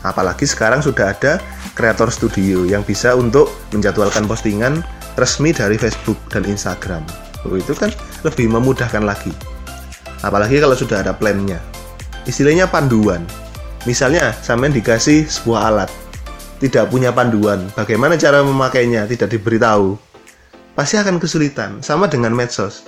Apalagi 0.00 0.48
sekarang 0.48 0.80
sudah 0.80 1.12
ada 1.12 1.42
kreator 1.76 2.08
studio 2.08 2.64
yang 2.64 2.80
bisa 2.86 3.12
untuk 3.12 3.50
menjadwalkan 3.74 4.24
postingan 4.24 4.80
resmi 5.18 5.50
dari 5.52 5.76
Facebook 5.76 6.16
dan 6.30 6.46
Instagram. 6.46 7.02
Oh, 7.44 7.58
itu 7.58 7.74
kan 7.74 7.92
lebih 8.24 8.48
memudahkan 8.48 9.02
lagi. 9.04 9.34
Apalagi 10.24 10.58
kalau 10.58 10.74
sudah 10.74 11.02
ada 11.02 11.12
plannya. 11.14 11.58
Istilahnya 12.26 12.66
panduan. 12.70 13.22
Misalnya, 13.86 14.34
sampean 14.42 14.74
dikasih 14.74 15.30
sebuah 15.30 15.60
alat, 15.70 15.90
tidak 16.58 16.90
punya 16.90 17.14
panduan, 17.14 17.62
bagaimana 17.78 18.18
cara 18.18 18.42
memakainya, 18.42 19.06
tidak 19.06 19.30
diberitahu, 19.30 19.94
pasti 20.74 20.98
akan 20.98 21.22
kesulitan. 21.22 21.78
Sama 21.80 22.10
dengan 22.10 22.34
medsos. 22.34 22.82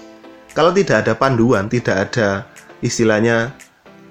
Kalau 0.50 0.74
tidak 0.74 1.06
ada 1.06 1.14
panduan, 1.14 1.70
tidak 1.70 2.10
ada 2.10 2.42
istilahnya 2.82 3.54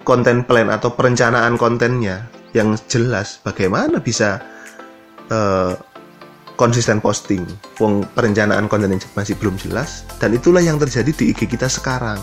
konten 0.07 0.47
plan 0.47 0.71
atau 0.71 0.95
perencanaan 0.95 1.59
kontennya 1.59 2.23
yang 2.55 2.79
jelas, 2.89 3.43
bagaimana 3.43 3.99
bisa 4.01 4.41
uh, 5.29 5.75
konsisten 6.55 6.97
posting, 7.03 7.45
Wong 7.77 8.07
perencanaan 8.15 8.65
konten 8.71 8.91
yang 8.91 9.01
masih 9.13 9.37
belum 9.37 9.59
jelas, 9.59 10.07
dan 10.17 10.33
itulah 10.33 10.63
yang 10.63 10.79
terjadi 10.81 11.11
di 11.13 11.35
IG 11.35 11.45
kita 11.45 11.69
sekarang, 11.69 12.17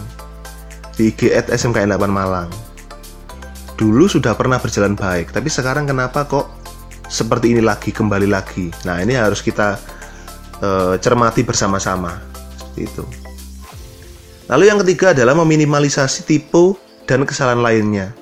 di 0.98 1.12
IG 1.12 1.30
at 1.36 1.46
SMKN 1.52 1.94
8 1.94 2.10
Malang. 2.10 2.50
Dulu 3.76 4.08
sudah 4.08 4.32
pernah 4.32 4.56
berjalan 4.56 4.96
baik, 4.96 5.36
tapi 5.36 5.52
sekarang 5.52 5.84
kenapa 5.84 6.24
kok 6.24 6.48
seperti 7.06 7.52
ini 7.52 7.62
lagi, 7.62 7.92
kembali 7.92 8.26
lagi? 8.26 8.72
Nah 8.88 8.98
ini 9.04 9.12
harus 9.14 9.44
kita 9.44 9.76
uh, 10.64 10.96
cermati 10.96 11.44
bersama-sama, 11.44 12.18
itu. 12.80 13.25
Lalu 14.46 14.70
yang 14.70 14.78
ketiga 14.86 15.10
adalah 15.10 15.34
meminimalisasi 15.34 16.22
tipe 16.22 16.78
dan 17.06 17.26
kesalahan 17.26 17.62
lainnya. 17.62 18.14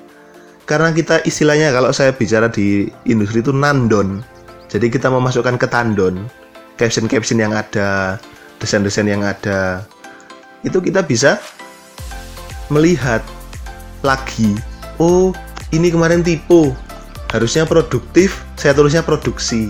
Karena 0.65 0.89
kita 0.89 1.21
istilahnya 1.21 1.69
kalau 1.69 1.93
saya 1.93 2.09
bicara 2.09 2.49
di 2.49 2.89
industri 3.05 3.45
itu 3.45 3.53
nandon, 3.53 4.25
jadi 4.65 4.89
kita 4.89 5.13
memasukkan 5.13 5.61
ke 5.61 5.69
tandon 5.69 6.25
caption-caption 6.81 7.37
yang 7.37 7.53
ada, 7.53 8.17
desain-desain 8.57 9.05
yang 9.05 9.21
ada. 9.21 9.85
Itu 10.65 10.81
kita 10.81 11.05
bisa 11.05 11.37
melihat 12.73 13.21
lagi, 14.01 14.57
oh 14.97 15.29
ini 15.69 15.93
kemarin 15.93 16.25
tipe, 16.25 16.73
harusnya 17.29 17.69
produktif, 17.69 18.41
saya 18.57 18.73
tulisnya 18.73 19.05
produksi. 19.05 19.69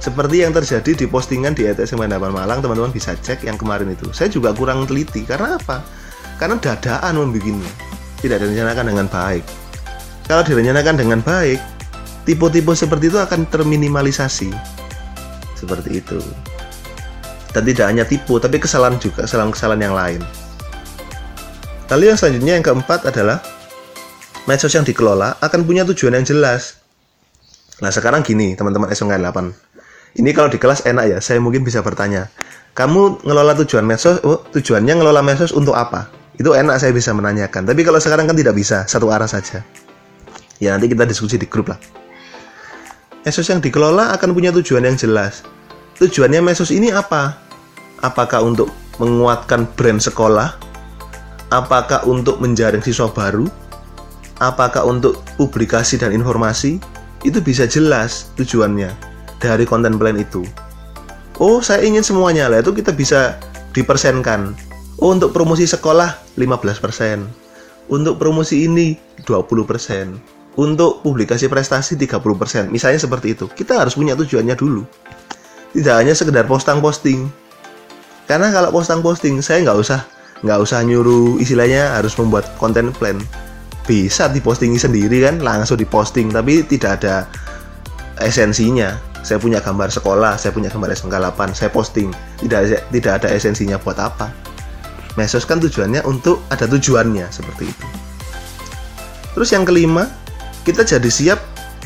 Seperti 0.00 0.40
yang 0.40 0.56
terjadi 0.56 0.96
di 0.96 1.04
postingan 1.04 1.52
di 1.52 1.68
ETS 1.68 1.92
8 1.92 2.08
Malang, 2.08 2.64
teman-teman 2.64 2.88
bisa 2.88 3.12
cek 3.12 3.44
yang 3.44 3.60
kemarin 3.60 3.92
itu. 3.92 4.08
Saya 4.16 4.32
juga 4.32 4.56
kurang 4.56 4.88
teliti, 4.88 5.28
karena 5.28 5.60
apa? 5.60 5.84
Karena 6.40 6.56
dadaan 6.56 7.20
membuatnya, 7.20 7.68
tidak 8.24 8.40
direncanakan 8.40 8.84
dengan 8.88 9.06
baik. 9.12 9.44
Kalau 10.24 10.40
direncanakan 10.40 10.94
dengan 10.96 11.20
baik, 11.20 11.60
tipe-tipe 12.24 12.72
seperti 12.72 13.12
itu 13.12 13.18
akan 13.20 13.48
terminimalisasi 13.48 14.52
seperti 15.56 16.00
itu 16.00 16.20
dan 17.50 17.62
tidak 17.66 17.86
hanya 17.90 18.04
tipe 18.06 18.32
tapi 18.40 18.56
kesalahan 18.56 18.96
juga 18.96 19.26
kesalahan-kesalahan 19.26 19.82
yang 19.82 19.96
lain 19.96 20.20
lalu 21.92 22.12
yang 22.12 22.18
selanjutnya 22.20 22.52
yang 22.60 22.64
keempat 22.64 23.08
adalah 23.08 23.42
medsos 24.48 24.72
yang 24.72 24.86
dikelola 24.86 25.36
akan 25.40 25.60
punya 25.66 25.84
tujuan 25.88 26.20
yang 26.20 26.26
jelas 26.26 26.80
nah 27.80 27.88
sekarang 27.88 28.20
gini 28.22 28.56
teman-teman 28.56 28.92
SMK 28.92 29.16
8 29.16 29.69
ini 30.18 30.30
kalau 30.34 30.50
di 30.50 30.58
kelas 30.58 30.88
enak 30.88 31.04
ya 31.06 31.18
saya 31.22 31.38
mungkin 31.38 31.62
bisa 31.62 31.84
bertanya 31.84 32.26
kamu 32.74 33.22
ngelola 33.22 33.54
tujuan 33.62 33.86
medsos 33.86 34.18
oh, 34.26 34.42
tujuannya 34.50 34.98
ngelola 34.98 35.22
medsos 35.22 35.54
untuk 35.54 35.76
apa 35.76 36.10
itu 36.40 36.50
enak 36.50 36.80
saya 36.80 36.90
bisa 36.90 37.12
menanyakan 37.12 37.68
tapi 37.68 37.84
kalau 37.86 38.00
sekarang 38.00 38.26
kan 38.26 38.34
tidak 38.34 38.56
bisa 38.56 38.88
satu 38.88 39.12
arah 39.12 39.28
saja 39.28 39.62
ya 40.58 40.74
nanti 40.74 40.90
kita 40.90 41.06
diskusi 41.06 41.36
di 41.36 41.46
grup 41.46 41.70
lah 41.70 41.80
Mesos 43.20 43.52
yang 43.52 43.60
dikelola 43.60 44.16
akan 44.16 44.32
punya 44.32 44.48
tujuan 44.48 44.88
yang 44.88 44.96
jelas. 44.96 45.44
Tujuannya 46.00 46.40
Mesos 46.40 46.72
ini 46.72 46.88
apa? 46.88 47.36
Apakah 48.00 48.40
untuk 48.40 48.72
menguatkan 48.96 49.68
brand 49.76 50.00
sekolah? 50.00 50.56
Apakah 51.52 52.08
untuk 52.08 52.40
menjaring 52.40 52.80
siswa 52.80 53.12
baru? 53.12 53.44
Apakah 54.40 54.88
untuk 54.88 55.20
publikasi 55.36 56.00
dan 56.00 56.16
informasi? 56.16 56.80
Itu 57.20 57.44
bisa 57.44 57.68
jelas 57.68 58.32
tujuannya 58.40 59.09
dari 59.42 59.64
konten 59.64 59.96
plan 59.96 60.14
itu. 60.20 60.44
Oh, 61.40 61.64
saya 61.64 61.82
ingin 61.82 62.04
semuanya 62.04 62.52
lah. 62.52 62.60
Itu 62.60 62.76
kita 62.76 62.92
bisa 62.92 63.40
dipersenkan. 63.72 64.52
Oh, 65.00 65.16
untuk 65.16 65.32
promosi 65.32 65.64
sekolah 65.64 66.36
15%. 66.36 67.24
Untuk 67.90 68.20
promosi 68.20 68.68
ini 68.68 68.94
20% 69.24 70.40
untuk 70.60 71.00
publikasi 71.00 71.46
prestasi 71.46 71.94
30%. 71.94 72.68
Misalnya 72.72 72.98
seperti 72.98 73.32
itu. 73.32 73.46
Kita 73.46 73.80
harus 73.80 73.94
punya 73.94 74.18
tujuannya 74.18 74.56
dulu. 74.58 74.82
Tidak 75.70 75.94
hanya 75.94 76.12
sekedar 76.16 76.44
posting-posting. 76.50 77.30
Karena 78.26 78.50
kalau 78.50 78.74
posting-posting, 78.74 79.40
saya 79.40 79.62
nggak 79.62 79.78
usah 79.78 80.00
nggak 80.40 80.58
usah 80.60 80.80
nyuruh 80.84 81.36
istilahnya 81.36 81.94
harus 81.94 82.16
membuat 82.18 82.50
konten 82.58 82.90
plan. 82.92 83.16
Bisa 83.86 84.30
dipostingi 84.30 84.78
sendiri 84.78 85.24
kan, 85.24 85.42
langsung 85.42 85.78
diposting, 85.78 86.30
tapi 86.30 86.62
tidak 86.66 87.02
ada 87.02 87.26
esensinya. 88.22 89.09
Saya 89.20 89.36
punya 89.36 89.60
gambar 89.60 89.92
sekolah, 89.92 90.40
saya 90.40 90.50
punya 90.56 90.72
gambar 90.72 90.96
SMK 90.96 91.14
8, 91.36 91.52
saya 91.52 91.68
posting. 91.68 92.08
Tidak 92.40 92.88
tidak 92.88 93.12
ada 93.20 93.28
esensinya 93.32 93.76
buat 93.76 94.00
apa. 94.00 94.32
Mesos 95.18 95.44
kan 95.44 95.60
tujuannya 95.60 96.06
untuk 96.08 96.40
ada 96.48 96.64
tujuannya 96.64 97.28
seperti 97.28 97.68
itu. 97.68 97.86
Terus 99.36 99.50
yang 99.52 99.68
kelima, 99.68 100.08
kita 100.64 100.82
jadi 100.82 101.10
siap 101.10 101.40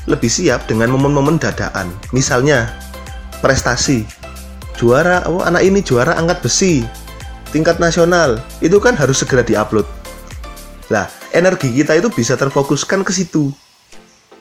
lebih 0.07 0.29
siap 0.29 0.69
dengan 0.71 0.93
momen-momen 0.95 1.41
dadaan. 1.41 1.91
Misalnya 2.15 2.71
prestasi. 3.43 4.07
Juara, 4.75 5.23
oh 5.31 5.39
anak 5.39 5.63
ini 5.63 5.87
juara 5.87 6.19
angkat 6.19 6.43
besi 6.43 6.83
tingkat 7.55 7.79
nasional. 7.79 8.43
Itu 8.59 8.83
kan 8.83 8.99
harus 8.99 9.23
segera 9.23 9.47
diupload. 9.47 9.87
Lah, 10.91 11.07
energi 11.31 11.71
kita 11.71 11.95
itu 11.95 12.11
bisa 12.11 12.35
terfokuskan 12.35 13.07
ke 13.07 13.15
situ. 13.15 13.55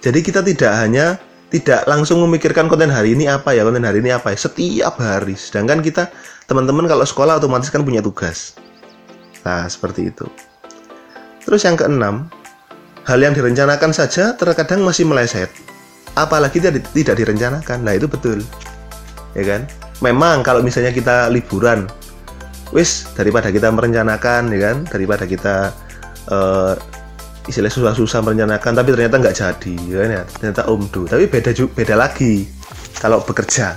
Jadi 0.01 0.19
kita 0.25 0.41
tidak 0.41 0.73
hanya 0.73 1.21
tidak 1.53 1.85
langsung 1.85 2.17
memikirkan 2.25 2.65
konten 2.65 2.89
hari 2.89 3.13
ini 3.13 3.29
apa 3.29 3.53
ya, 3.53 3.61
konten 3.61 3.85
hari 3.85 4.01
ini 4.01 4.09
apa 4.09 4.33
ya, 4.33 4.37
setiap 4.49 4.97
hari. 4.97 5.37
Sedangkan 5.37 5.85
kita 5.85 6.09
teman-teman 6.49 6.89
kalau 6.89 7.05
sekolah 7.05 7.37
otomatis 7.37 7.69
kan 7.69 7.85
punya 7.85 8.01
tugas. 8.01 8.57
Nah, 9.45 9.69
seperti 9.69 10.09
itu. 10.09 10.25
Terus 11.45 11.61
yang 11.61 11.77
keenam, 11.77 12.31
hal 13.03 13.19
yang 13.19 13.35
direncanakan 13.35 13.91
saja 13.91 14.33
terkadang 14.33 14.81
masih 14.81 15.03
meleset 15.03 15.51
apalagi 16.15 16.61
tidak, 16.61 16.85
tidak 16.95 17.15
direncanakan 17.19 17.77
nah 17.83 17.93
itu 17.93 18.07
betul 18.07 18.39
ya 19.35 19.43
kan 19.43 19.61
memang 19.99 20.45
kalau 20.45 20.63
misalnya 20.63 20.93
kita 20.95 21.27
liburan 21.27 21.89
wis 22.71 23.09
daripada 23.17 23.51
kita 23.51 23.69
merencanakan 23.69 24.49
ya 24.55 24.59
kan 24.71 24.77
daripada 24.87 25.25
kita 25.27 25.55
uh, 26.31 26.77
istilah 27.43 27.71
susah-susah 27.71 28.23
merencanakan 28.23 28.71
tapi 28.71 28.89
ternyata 28.95 29.15
nggak 29.19 29.35
jadi 29.35 29.75
ya 29.89 29.97
kan 29.99 30.09
ya? 30.09 30.23
Ternyata 30.27 30.61
umdu. 30.71 31.01
Tapi 31.07 31.27
beda 31.27 31.51
beda 31.51 31.95
lagi 31.95 32.47
kalau 32.99 33.23
bekerja. 33.23 33.75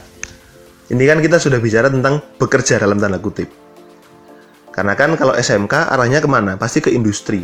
Ini 0.87 1.03
kan 1.03 1.19
kita 1.19 1.43
sudah 1.43 1.59
bicara 1.59 1.91
tentang 1.91 2.23
bekerja 2.39 2.79
dalam 2.79 3.03
tanda 3.03 3.19
kutip. 3.19 3.51
Karena 4.71 4.95
kan 4.95 5.19
kalau 5.19 5.35
SMK 5.35 5.91
arahnya 5.91 6.23
ke 6.23 6.29
mana? 6.31 6.55
Pasti 6.55 6.79
ke 6.79 6.95
industri 6.95 7.43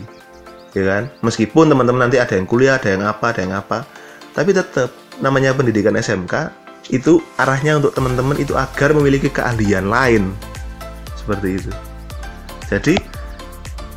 ya 0.77 0.85
kan? 0.89 1.03
Meskipun 1.25 1.69
teman-teman 1.69 2.09
nanti 2.09 2.21
ada 2.21 2.37
yang 2.37 2.49
kuliah 2.49 2.77
ada 2.77 2.89
yang 2.93 3.03
apa 3.05 3.33
ada 3.33 3.41
yang 3.45 3.55
apa. 3.57 3.85
Tapi 4.33 4.55
tetap 4.57 4.95
namanya 5.21 5.53
pendidikan 5.53 5.93
SMK 5.97 6.63
itu 6.91 7.23
arahnya 7.39 7.79
untuk 7.79 7.93
teman-teman 7.95 8.37
itu 8.41 8.57
agar 8.57 8.95
memiliki 8.97 9.29
keahlian 9.29 9.87
lain. 9.87 10.33
Seperti 11.15 11.49
itu. 11.61 11.71
Jadi 12.73 12.95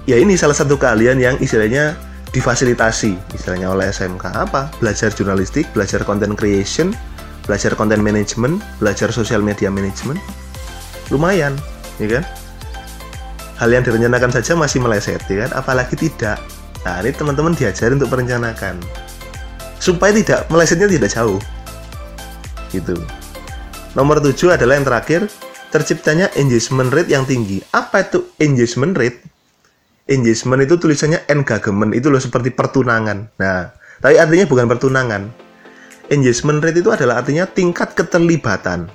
ya 0.06 0.20
ini 0.20 0.36
salah 0.38 0.54
satu 0.54 0.76
keahlian 0.78 1.18
yang 1.18 1.36
istilahnya 1.40 1.96
difasilitasi 2.36 3.16
istilahnya 3.32 3.72
oleh 3.72 3.88
SMK 3.88 4.36
apa 4.36 4.68
belajar 4.84 5.16
jurnalistik 5.16 5.72
belajar 5.72 6.04
content 6.04 6.36
creation 6.36 6.92
belajar 7.48 7.72
content 7.80 8.04
management 8.04 8.60
belajar 8.84 9.08
social 9.16 9.40
media 9.40 9.72
management 9.72 10.20
lumayan 11.08 11.56
ya 12.04 12.20
kan 12.20 12.24
hal 13.56 13.72
yang 13.72 13.88
direncanakan 13.88 14.36
saja 14.36 14.52
masih 14.60 14.84
meleset 14.84 15.24
ya 15.32 15.48
kan 15.48 15.64
apalagi 15.64 15.96
tidak 15.96 16.44
Nah, 16.86 17.02
ini 17.02 17.18
teman-teman 17.18 17.58
diajari 17.58 17.98
untuk 17.98 18.14
merencanakan 18.14 18.78
supaya 19.82 20.14
tidak 20.14 20.46
melesetnya 20.54 20.86
tidak 20.86 21.10
jauh. 21.10 21.42
Gitu. 22.70 22.94
Nomor 23.98 24.22
7 24.22 24.54
adalah 24.54 24.78
yang 24.78 24.86
terakhir, 24.86 25.26
terciptanya 25.74 26.30
engagement 26.38 26.94
rate 26.94 27.10
yang 27.10 27.26
tinggi. 27.26 27.66
Apa 27.74 28.06
itu 28.06 28.30
engagement 28.38 28.94
rate? 28.94 29.18
Engagement 30.06 30.62
itu 30.62 30.78
tulisannya 30.78 31.26
engagement, 31.34 31.90
itu 31.98 32.14
loh 32.14 32.22
seperti 32.22 32.54
pertunangan. 32.54 33.26
Nah, 33.42 33.74
tapi 33.98 34.22
artinya 34.22 34.46
bukan 34.46 34.70
pertunangan. 34.70 35.34
Engagement 36.14 36.62
rate 36.62 36.86
itu 36.86 36.94
adalah 36.94 37.26
artinya 37.26 37.50
tingkat 37.50 37.98
keterlibatan. 37.98 38.86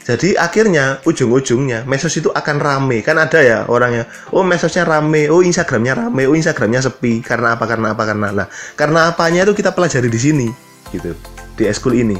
Jadi 0.00 0.32
akhirnya 0.40 1.04
ujung-ujungnya 1.04 1.84
mesos 1.84 2.16
itu 2.16 2.32
akan 2.32 2.56
rame 2.56 3.04
kan 3.04 3.20
ada 3.20 3.44
ya 3.44 3.68
orangnya 3.68 4.08
oh 4.32 4.40
mesosnya 4.40 4.88
rame 4.88 5.28
oh 5.28 5.44
instagramnya 5.44 5.92
rame 5.92 6.24
oh 6.24 6.32
instagramnya 6.32 6.80
sepi 6.80 7.20
karena 7.20 7.54
apa 7.54 7.68
karena 7.68 7.92
apa 7.92 8.08
karena 8.08 8.28
lah 8.32 8.46
karena 8.74 9.12
apanya 9.12 9.44
itu 9.44 9.52
kita 9.52 9.76
pelajari 9.76 10.08
di 10.08 10.16
sini 10.16 10.48
gitu 10.90 11.12
di 11.54 11.68
eskul 11.68 11.92
ini 11.92 12.16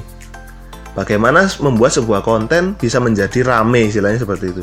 bagaimana 0.93 1.49
membuat 1.65 1.97
sebuah 1.97 2.21
konten 2.21 2.77
bisa 2.77 3.01
menjadi 3.01 3.43
rame 3.43 3.89
istilahnya 3.89 4.21
seperti 4.23 4.53
itu 4.53 4.63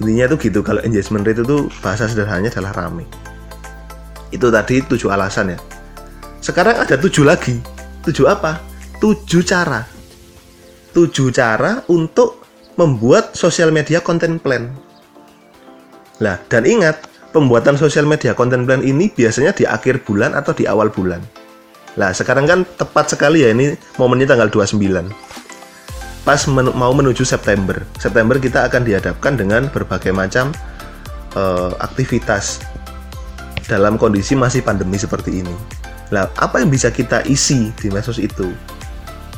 intinya 0.00 0.32
itu 0.32 0.48
gitu 0.48 0.60
kalau 0.64 0.80
engagement 0.86 1.26
rate 1.26 1.44
itu 1.44 1.68
bahasa 1.84 2.08
sederhananya 2.08 2.54
adalah 2.54 2.72
rame. 2.86 3.04
Itu 4.32 4.48
tadi 4.48 4.80
tujuh 4.80 5.12
alasan 5.12 5.52
ya. 5.52 5.58
Sekarang 6.40 6.80
ada 6.80 6.96
tujuh 6.96 7.22
lagi. 7.26 7.60
Tujuh 8.02 8.26
apa? 8.26 8.58
Tujuh 8.98 9.42
cara. 9.44 9.84
Tujuh 10.96 11.28
cara 11.30 11.84
untuk 11.92 12.42
membuat 12.80 13.36
sosial 13.36 13.70
media 13.70 14.00
content 14.00 14.40
plan. 14.40 14.72
Lah 16.18 16.40
dan 16.48 16.64
ingat 16.64 17.04
pembuatan 17.32 17.76
sosial 17.76 18.04
media 18.08 18.36
content 18.36 18.64
plan 18.64 18.80
ini 18.84 19.08
biasanya 19.12 19.52
di 19.56 19.64
akhir 19.68 20.04
bulan 20.04 20.36
atau 20.36 20.52
di 20.52 20.68
awal 20.68 20.88
bulan. 20.92 21.20
Nah, 21.92 22.08
sekarang 22.12 22.48
kan 22.48 22.60
tepat 22.80 23.12
sekali 23.12 23.44
ya 23.44 23.52
ini 23.52 23.76
momennya 24.00 24.32
tanggal 24.32 24.48
29. 24.48 25.12
Pas 26.22 26.46
men 26.46 26.70
mau 26.78 26.94
menuju 26.94 27.26
September. 27.26 27.82
September 27.98 28.38
kita 28.38 28.66
akan 28.70 28.86
dihadapkan 28.86 29.34
dengan 29.34 29.66
berbagai 29.70 30.14
macam 30.14 30.54
uh, 31.34 31.74
aktivitas 31.82 32.62
dalam 33.66 33.98
kondisi 33.98 34.38
masih 34.38 34.62
pandemi 34.62 34.98
seperti 34.98 35.42
ini. 35.42 35.54
Nah, 36.14 36.28
apa 36.38 36.60
yang 36.62 36.70
bisa 36.70 36.92
kita 36.92 37.24
isi 37.26 37.74
di 37.74 37.88
medsos 37.90 38.20
itu? 38.22 38.52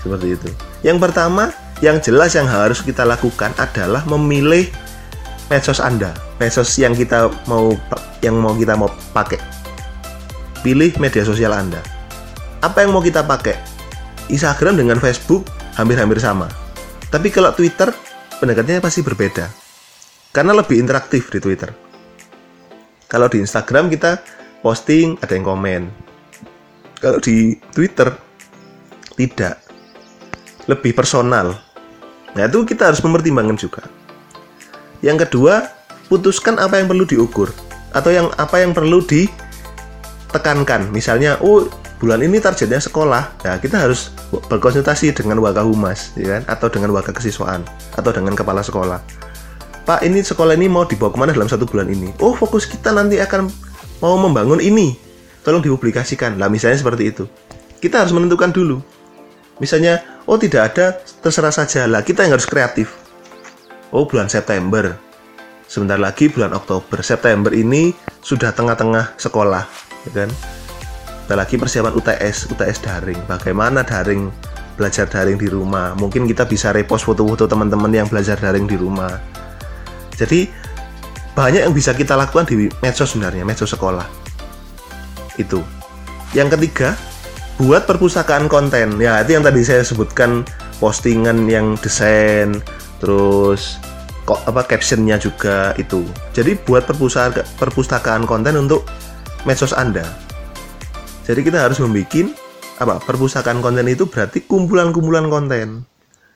Seperti 0.03 0.37
itu. 0.37 0.49
Yang 0.85 1.09
pertama, 1.09 1.55
yang 1.81 2.03
jelas 2.03 2.37
yang 2.37 2.45
harus 2.45 2.85
kita 2.85 3.07
lakukan 3.07 3.55
adalah 3.57 4.05
memilih 4.05 4.69
medsos 5.49 5.81
Anda, 5.81 6.13
medsos 6.37 6.77
yang 6.77 6.93
kita 6.93 7.33
mau 7.49 7.73
yang 8.21 8.37
mau 8.37 8.53
kita 8.53 8.77
mau 8.77 8.93
pakai. 9.17 9.41
Pilih 10.61 10.97
media 11.01 11.25
sosial 11.25 11.57
Anda 11.57 11.95
apa 12.65 12.81
yang 12.81 12.97
mau 12.97 13.05
kita 13.05 13.21
pakai? 13.21 13.61
Instagram 14.33 14.81
dengan 14.81 14.97
Facebook 14.97 15.45
hampir-hampir 15.77 16.17
sama. 16.17 16.49
Tapi 17.15 17.31
kalau 17.31 17.55
Twitter, 17.55 17.95
pendekatannya 18.43 18.83
pasti 18.83 19.07
berbeda. 19.07 19.47
Karena 20.35 20.51
lebih 20.51 20.83
interaktif 20.83 21.31
di 21.31 21.39
Twitter. 21.39 21.71
Kalau 23.07 23.31
di 23.31 23.39
Instagram 23.39 23.87
kita 23.87 24.19
posting, 24.67 25.23
ada 25.23 25.31
yang 25.39 25.47
komen. 25.47 25.95
Kalau 26.99 27.23
di 27.23 27.55
Twitter, 27.71 28.11
tidak. 29.15 29.63
Lebih 30.67 30.91
personal. 30.91 31.55
Nah 32.35 32.51
itu 32.51 32.67
kita 32.67 32.91
harus 32.91 32.99
mempertimbangkan 32.99 33.63
juga. 33.63 33.87
Yang 34.99 35.31
kedua, 35.31 35.71
putuskan 36.11 36.59
apa 36.59 36.83
yang 36.83 36.91
perlu 36.91 37.07
diukur. 37.07 37.55
Atau 37.95 38.11
yang 38.11 38.27
apa 38.35 38.59
yang 38.59 38.75
perlu 38.75 38.99
ditekankan. 39.07 40.91
Misalnya, 40.91 41.39
oh 41.39 41.71
bulan 42.05 42.21
ini 42.21 42.37
targetnya 42.37 42.85
sekolah. 42.85 43.41
Ya 43.49 43.57
kita 43.57 43.81
harus 43.81 44.13
berkonsultasi 44.29 45.17
dengan 45.17 45.41
humas 45.41 46.13
ya 46.21 46.37
kan? 46.37 46.43
Atau 46.45 46.69
dengan 46.69 46.93
wakil 46.93 47.17
kesiswaan 47.17 47.65
atau 47.97 48.13
dengan 48.13 48.37
kepala 48.37 48.61
sekolah. 48.61 49.01
Pak 49.89 50.05
ini 50.05 50.21
sekolah 50.21 50.53
ini 50.53 50.69
mau 50.69 50.85
dibawa 50.85 51.09
ke 51.09 51.17
mana 51.17 51.33
dalam 51.33 51.49
satu 51.49 51.65
bulan 51.65 51.89
ini? 51.89 52.13
Oh 52.21 52.37
fokus 52.37 52.69
kita 52.69 52.93
nanti 52.93 53.17
akan 53.17 53.49
mau 54.05 54.21
membangun 54.21 54.61
ini. 54.61 55.01
Tolong 55.41 55.65
dipublikasikan. 55.65 56.37
Lah 56.37 56.53
misalnya 56.53 56.77
seperti 56.77 57.09
itu. 57.09 57.25
Kita 57.81 58.05
harus 58.05 58.13
menentukan 58.13 58.53
dulu. 58.53 58.85
Misalnya 59.65 60.05
oh 60.29 60.37
tidak 60.37 60.77
ada 60.77 61.01
terserah 61.25 61.57
saja. 61.57 61.89
Lah 61.89 62.05
kita 62.05 62.29
yang 62.29 62.37
harus 62.37 62.45
kreatif. 62.45 62.93
Oh 63.89 64.05
bulan 64.05 64.29
September. 64.29 65.01
Sebentar 65.65 65.97
lagi 65.97 66.29
bulan 66.29 66.53
Oktober. 66.53 67.01
September 67.01 67.49
ini 67.57 67.97
sudah 68.21 68.53
tengah-tengah 68.53 69.17
sekolah 69.17 69.65
ya 70.05 70.13
kan 70.13 70.31
ada 71.25 71.41
lagi 71.41 71.57
persiapan 71.57 71.97
UTS, 71.97 72.53
UTS 72.53 72.85
daring. 72.85 73.17
Bagaimana 73.25 73.81
daring 73.81 74.29
belajar 74.77 75.09
daring 75.09 75.41
di 75.41 75.49
rumah? 75.49 75.97
Mungkin 75.97 76.29
kita 76.29 76.45
bisa 76.45 76.69
repost 76.69 77.09
foto-foto 77.09 77.49
teman-teman 77.49 77.89
yang 77.89 78.05
belajar 78.05 78.37
daring 78.37 78.69
di 78.69 78.77
rumah. 78.77 79.17
Jadi 80.13 80.45
banyak 81.33 81.65
yang 81.65 81.73
bisa 81.73 81.97
kita 81.97 82.13
lakukan 82.13 82.45
di 82.45 82.69
medsos 82.85 83.17
sebenarnya, 83.17 83.41
medsos 83.41 83.73
sekolah. 83.73 84.05
Itu. 85.41 85.65
Yang 86.37 86.61
ketiga, 86.61 86.93
buat 87.57 87.89
perpustakaan 87.89 88.45
konten. 88.53 89.01
Ya, 89.01 89.25
itu 89.25 89.41
yang 89.41 89.49
tadi 89.49 89.65
saya 89.65 89.81
sebutkan 89.81 90.45
postingan 90.77 91.49
yang 91.49 91.81
desain, 91.81 92.61
terus 93.01 93.81
kok 94.29 94.45
apa 94.45 94.61
captionnya 94.69 95.17
juga 95.17 95.73
itu. 95.81 96.05
Jadi 96.37 96.53
buat 96.69 96.85
perpustakaan 96.85 97.49
perpustakaan 97.57 98.29
konten 98.29 98.61
untuk 98.61 98.85
medsos 99.49 99.73
Anda 99.73 100.05
jadi 101.25 101.41
kita 101.41 101.59
harus 101.65 101.81
membuat 101.81 102.37
apa 102.77 103.01
perpustakaan 103.01 103.65
konten 103.65 103.89
itu 103.89 104.05
berarti 104.05 104.45
kumpulan-kumpulan 104.45 105.33
konten. 105.33 105.89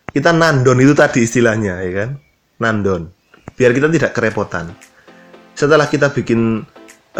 Kita 0.08 0.32
nandon 0.32 0.80
itu 0.80 0.96
tadi 0.96 1.28
istilahnya 1.28 1.84
ya 1.84 1.92
kan, 1.92 2.10
nandon. 2.56 3.12
Biar 3.52 3.76
kita 3.76 3.92
tidak 3.92 4.16
kerepotan. 4.16 4.72
Setelah 5.52 5.92
kita 5.92 6.08
bikin 6.08 6.64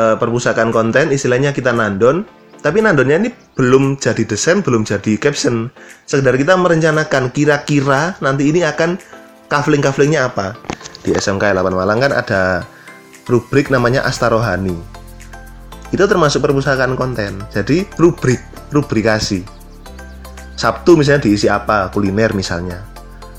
uh, 0.01 0.17
perpustakaan 0.17 0.73
konten, 0.73 1.13
istilahnya 1.13 1.53
kita 1.53 1.77
nandon, 1.77 2.25
tapi 2.65 2.81
nandonnya 2.81 3.29
ini 3.29 3.31
belum 3.53 4.01
jadi 4.01 4.25
desain, 4.25 4.65
belum 4.65 4.89
jadi 4.89 5.21
caption. 5.21 5.69
Sekedar 6.09 6.41
kita 6.41 6.57
merencanakan 6.57 7.37
kira-kira 7.37 8.17
nanti 8.25 8.49
ini 8.49 8.65
akan 8.65 8.97
kafling-kaflingnya 9.53 10.33
apa. 10.33 10.57
Di 11.05 11.13
SMK 11.13 11.53
8 11.53 11.69
Malang 11.77 12.01
kan 12.01 12.13
ada 12.17 12.65
rubrik 13.29 13.69
namanya 13.69 14.09
Astarohani 14.09 14.98
itu 15.89 16.05
termasuk 16.05 16.45
perpustakaan 16.45 16.93
konten. 16.95 17.41
Jadi 17.49 17.89
rubrik 17.97 18.41
rubrikasi. 18.69 19.41
Sabtu 20.59 20.99
misalnya 20.99 21.25
diisi 21.25 21.47
apa 21.49 21.89
kuliner 21.89 22.37
misalnya. 22.37 22.85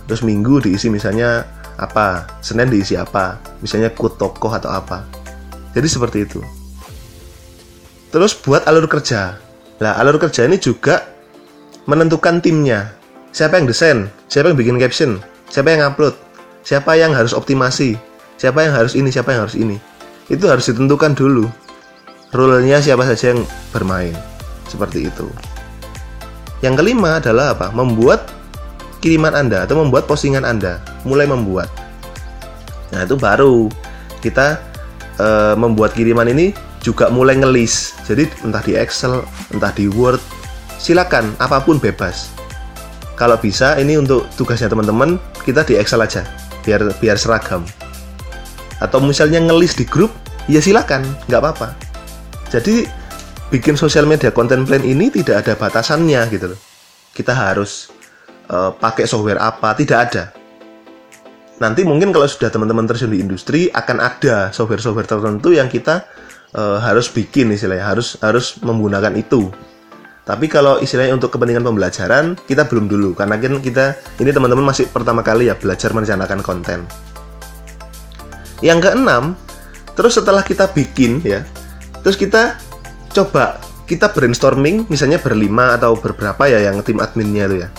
Terus 0.09 0.25
Minggu 0.25 0.63
diisi 0.63 0.89
misalnya 0.89 1.45
apa 1.77 2.25
Senin 2.41 2.67
diisi 2.73 2.97
apa 2.97 3.38
misalnya 3.62 3.93
kut 3.93 4.17
tokoh 4.17 4.49
atau 4.49 4.73
apa. 4.73 5.05
Jadi 5.77 5.88
seperti 5.88 6.17
itu. 6.25 6.41
Terus 8.09 8.33
buat 8.33 8.65
alur 8.65 8.89
kerja. 8.89 9.38
Lah 9.77 9.93
alur 10.01 10.17
kerja 10.17 10.49
ini 10.49 10.57
juga 10.57 11.05
menentukan 11.85 12.41
timnya. 12.41 12.97
Siapa 13.29 13.62
yang 13.62 13.69
desain 13.69 14.09
siapa 14.25 14.49
yang 14.49 14.57
bikin 14.57 14.81
caption 14.81 15.21
siapa 15.53 15.69
yang 15.69 15.85
upload 15.93 16.17
siapa 16.65 16.97
yang 16.97 17.13
harus 17.13 17.33
optimasi 17.33 17.93
siapa 18.41 18.65
yang 18.65 18.73
harus 18.73 18.97
ini 18.97 19.13
siapa 19.13 19.38
yang 19.38 19.45
harus 19.45 19.53
ini. 19.53 19.77
Itu 20.33 20.49
harus 20.49 20.65
ditentukan 20.65 21.13
dulu 21.13 21.45
rule-nya 22.33 22.77
siapa 22.81 23.05
saja 23.05 23.33
yang 23.33 23.41
bermain. 23.73 24.13
Seperti 24.69 25.09
itu. 25.09 25.25
Yang 26.61 26.85
kelima 26.85 27.17
adalah 27.17 27.57
apa? 27.57 27.73
Membuat 27.73 28.29
kiriman 28.99 29.33
Anda 29.33 29.65
atau 29.65 29.81
membuat 29.81 30.05
postingan 30.05 30.45
Anda. 30.45 30.77
Mulai 31.07 31.25
membuat. 31.25 31.71
Nah, 32.93 33.05
itu 33.05 33.15
baru 33.17 33.69
kita 34.21 34.59
e, 35.17 35.27
membuat 35.57 35.95
kiriman 35.95 36.27
ini 36.29 36.53
juga 36.83 37.09
mulai 37.09 37.39
ngelis. 37.39 37.97
Jadi 38.05 38.29
entah 38.45 38.61
di 38.61 38.77
Excel, 38.77 39.25
entah 39.55 39.73
di 39.73 39.89
Word, 39.89 40.21
silakan 40.77 41.33
apa 41.41 41.63
pun 41.63 41.81
bebas. 41.81 42.29
Kalau 43.17 43.35
bisa 43.35 43.75
ini 43.81 43.99
untuk 43.99 44.29
tugasnya 44.39 44.71
teman-teman 44.71 45.19
kita 45.43 45.65
di 45.65 45.75
Excel 45.75 46.03
aja 46.03 46.23
biar 46.63 46.85
biar 47.01 47.17
seragam. 47.17 47.65
Atau 48.79 49.03
misalnya 49.03 49.43
ngelis 49.43 49.75
di 49.75 49.83
grup, 49.83 50.13
ya 50.47 50.63
silakan, 50.63 51.03
nggak 51.27 51.41
apa-apa 51.43 51.88
jadi 52.49 52.89
bikin 53.53 53.77
sosial 53.77 54.05
media 54.09 54.33
content 54.33 54.65
plan 54.65 54.81
ini 54.81 55.09
tidak 55.13 55.45
ada 55.45 55.53
batasannya 55.57 56.21
gitu 56.33 56.53
loh. 56.53 56.59
Kita 57.13 57.33
harus 57.33 57.89
uh, 58.49 58.73
pakai 58.73 59.05
software 59.05 59.41
apa, 59.41 59.73
tidak 59.77 59.99
ada. 60.09 60.23
Nanti 61.59 61.83
mungkin 61.83 62.15
kalau 62.15 62.25
sudah 62.25 62.47
teman-teman 62.47 62.88
terjun 62.88 63.12
di 63.12 63.19
industri 63.19 63.67
akan 63.67 63.97
ada 63.99 64.49
software-software 64.55 65.09
tertentu 65.09 65.51
yang 65.51 65.67
kita 65.67 66.07
uh, 66.55 66.79
harus 66.79 67.12
bikin 67.12 67.51
istilahnya, 67.51 67.83
harus 67.83 68.15
harus 68.23 68.57
menggunakan 68.63 69.12
itu. 69.19 69.51
Tapi 70.23 70.45
kalau 70.45 70.77
istilahnya 70.77 71.17
untuk 71.17 71.33
kepentingan 71.33 71.65
pembelajaran 71.65 72.38
kita 72.45 72.69
belum 72.69 72.85
dulu 72.85 73.17
karena 73.17 73.41
kan 73.41 73.57
kita 73.65 73.97
ini 74.21 74.29
teman-teman 74.29 74.69
masih 74.69 74.85
pertama 74.93 75.25
kali 75.25 75.49
ya 75.49 75.57
belajar 75.57 75.89
merencanakan 75.89 76.39
konten. 76.45 76.85
Yang 78.62 78.79
keenam, 78.88 79.33
terus 79.97 80.21
setelah 80.21 80.45
kita 80.45 80.69
bikin 80.69 81.23
ya, 81.25 81.43
terus 82.01 82.15
kita 82.15 82.57
coba 83.12 83.59
kita 83.89 84.13
brainstorming 84.13 84.85
misalnya 84.85 85.17
berlima 85.17 85.73
atau 85.73 85.97
berberapa 85.97 86.45
ya 86.45 86.69
yang 86.69 86.85
tim 86.85 87.01
adminnya 87.01 87.49
itu 87.49 87.65
ya. 87.65 87.69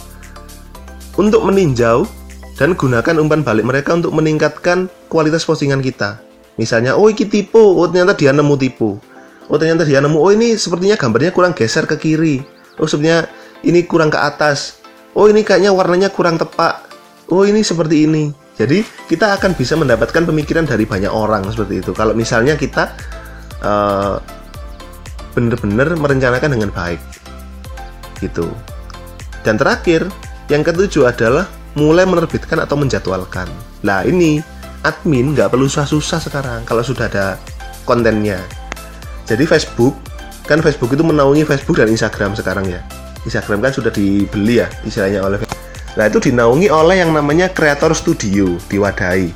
Untuk 1.15 1.47
meninjau 1.47 2.03
dan 2.59 2.75
gunakan 2.75 3.15
umpan 3.23 3.47
balik 3.47 3.63
mereka 3.63 3.95
untuk 3.95 4.11
meningkatkan 4.11 4.91
kualitas 5.07 5.47
postingan 5.47 5.79
kita. 5.79 6.19
Misalnya 6.59 6.99
oh 6.99 7.07
ini 7.07 7.25
tipu 7.31 7.63
oh 7.63 7.87
ternyata 7.87 8.19
dia 8.19 8.35
nemu 8.35 8.59
tipu. 8.59 8.99
Oh 9.47 9.57
ternyata 9.57 9.87
dia 9.87 10.03
nemu 10.03 10.19
oh 10.19 10.35
ini 10.35 10.59
sepertinya 10.59 10.99
gambarnya 10.99 11.31
kurang 11.31 11.55
geser 11.55 11.87
ke 11.87 11.95
kiri. 11.95 12.43
Oh 12.83 12.91
sebenarnya 12.91 13.31
ini 13.63 13.87
kurang 13.87 14.11
ke 14.11 14.19
atas. 14.19 14.83
Oh 15.15 15.31
ini 15.31 15.47
kayaknya 15.47 15.71
warnanya 15.71 16.11
kurang 16.11 16.43
tepat 16.43 16.91
oh 17.31 17.47
ini 17.47 17.63
seperti 17.63 18.11
ini. 18.11 18.35
Jadi 18.59 18.85
kita 19.09 19.39
akan 19.41 19.57
bisa 19.57 19.79
mendapatkan 19.79 20.27
pemikiran 20.27 20.67
dari 20.67 20.85
banyak 20.85 21.09
orang 21.09 21.47
seperti 21.49 21.81
itu. 21.81 21.97
Kalau 21.97 22.13
misalnya 22.13 22.59
kita 22.59 22.93
uh, 23.65 24.19
benar-benar 25.33 25.95
merencanakan 25.95 26.51
dengan 26.59 26.71
baik 26.75 27.01
gitu 28.21 28.51
dan 29.47 29.57
terakhir 29.57 30.05
Yang 30.51 30.75
ketujuh 30.75 31.07
adalah 31.07 31.47
mulai 31.79 32.03
menerbitkan 32.03 32.59
atau 32.59 32.75
menjadwalkan. 32.75 33.47
Nah 33.87 34.03
ini 34.03 34.43
admin 34.83 35.31
nggak 35.31 35.55
perlu 35.55 35.71
susah-susah 35.71 36.19
sekarang 36.27 36.67
kalau 36.67 36.83
sudah 36.83 37.07
ada 37.07 37.39
kontennya. 37.87 38.43
Jadi 39.31 39.47
Facebook 39.47 39.95
kan 40.51 40.59
Facebook 40.59 40.91
itu 40.91 41.07
menaungi 41.07 41.47
Facebook 41.47 41.79
dan 41.79 41.87
Instagram 41.87 42.35
sekarang 42.35 42.67
ya. 42.67 42.83
Instagram 43.23 43.63
kan 43.63 43.71
sudah 43.71 43.95
dibeli 43.95 44.59
ya 44.59 44.67
istilahnya 44.83 45.23
oleh 45.23 45.39
Nah 45.95 46.11
itu 46.11 46.19
dinaungi 46.19 46.67
oleh 46.67 46.99
yang 46.99 47.15
namanya 47.15 47.47
Creator 47.55 47.95
Studio 47.95 48.59
diwadahi. 48.67 49.31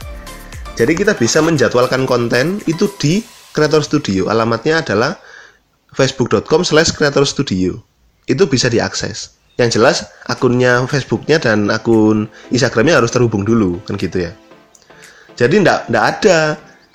Jadi 0.75 0.93
kita 0.99 1.15
bisa 1.15 1.39
menjadwalkan 1.39 2.11
konten 2.11 2.59
itu 2.67 2.91
di 2.99 3.23
Creator 3.55 3.87
Studio. 3.87 4.27
Alamatnya 4.27 4.83
adalah 4.83 5.17
facebook.com 5.95 6.67
slash 6.67 6.93
creator 6.93 7.23
studio. 7.23 7.79
Itu 8.27 8.51
bisa 8.51 8.67
diakses. 8.67 9.39
Yang 9.55 9.79
jelas 9.79 9.97
akunnya 10.27 10.83
Facebooknya 10.91 11.39
dan 11.39 11.71
akun 11.71 12.27
Instagramnya 12.51 12.99
harus 12.99 13.15
terhubung 13.15 13.47
dulu 13.47 13.79
kan 13.87 13.95
gitu 13.95 14.27
ya. 14.27 14.35
Jadi 15.39 15.63
ndak 15.63 15.87
ndak 15.87 16.05
ada 16.19 16.39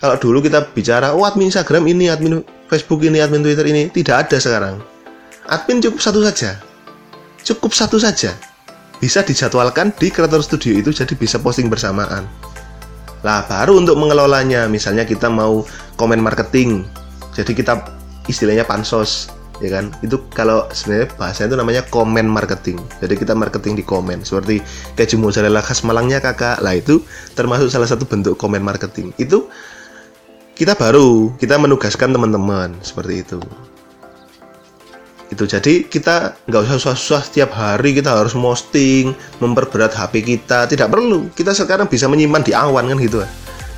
kalau 0.04 0.20
dulu 0.20 0.44
kita 0.44 0.68
bicara 0.76 1.16
oh 1.16 1.24
admin 1.24 1.48
Instagram 1.48 1.88
ini, 1.88 2.12
admin 2.12 2.44
Facebook 2.68 3.00
ini, 3.08 3.24
admin 3.24 3.48
Twitter 3.48 3.64
ini 3.64 3.88
tidak 3.88 4.28
ada 4.28 4.38
sekarang. 4.44 4.76
Admin 5.48 5.80
cukup 5.80 6.04
satu 6.04 6.20
saja. 6.20 6.60
Cukup 7.48 7.72
satu 7.72 7.96
saja. 7.96 8.36
Bisa 9.00 9.24
dijadwalkan 9.24 9.96
di 9.96 10.12
Creator 10.12 10.44
Studio 10.44 10.76
itu 10.76 10.92
jadi 10.92 11.16
bisa 11.16 11.40
posting 11.40 11.72
bersamaan. 11.72 12.28
Lah 13.24 13.48
baru 13.48 13.80
untuk 13.80 13.96
mengelolanya 13.96 14.68
misalnya 14.68 15.08
kita 15.08 15.32
mau 15.32 15.64
komen 16.00 16.24
marketing. 16.24 16.88
Jadi 17.36 17.52
kita 17.52 17.84
istilahnya 18.32 18.64
pansos 18.64 19.28
ya 19.60 19.68
kan? 19.68 19.92
Itu 20.00 20.24
kalau 20.32 20.72
sebenarnya 20.72 21.12
bahasa 21.20 21.44
itu 21.44 21.60
namanya 21.60 21.84
komen 21.92 22.24
marketing. 22.24 22.80
Jadi 23.04 23.20
kita 23.20 23.36
marketing 23.36 23.76
di 23.76 23.84
komen. 23.84 24.24
Seperti 24.24 24.64
keju 24.96 25.20
mozzarella 25.20 25.60
khas 25.60 25.84
Malangnya 25.84 26.24
kakak. 26.24 26.64
Lah 26.64 26.80
itu 26.80 27.04
termasuk 27.36 27.68
salah 27.68 27.92
satu 27.92 28.08
bentuk 28.08 28.40
komen 28.40 28.64
marketing. 28.64 29.12
Itu 29.20 29.52
kita 30.56 30.80
baru 30.80 31.36
kita 31.36 31.60
menugaskan 31.60 32.16
teman-teman 32.16 32.80
seperti 32.80 33.28
itu. 33.28 33.40
Itu. 35.30 35.46
Jadi 35.46 35.86
kita 35.86 36.42
nggak 36.50 36.62
usah 36.66 36.76
susah-susah 36.80 37.22
setiap 37.28 37.54
hari 37.54 37.94
kita 37.94 38.16
harus 38.16 38.34
posting 38.34 39.14
memperberat 39.44 39.94
HP 39.94 40.24
kita. 40.24 40.66
Tidak 40.66 40.88
perlu. 40.90 41.30
Kita 41.36 41.52
sekarang 41.52 41.86
bisa 41.92 42.10
menyimpan 42.10 42.42
di 42.42 42.56
awan 42.56 42.88
kan 42.90 42.98
gitu 42.98 43.22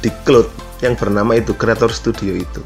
di 0.02 0.10
cloud 0.26 0.71
yang 0.82 0.98
bernama 0.98 1.38
itu 1.38 1.54
Creator 1.54 1.94
Studio 1.94 2.36
itu. 2.36 2.62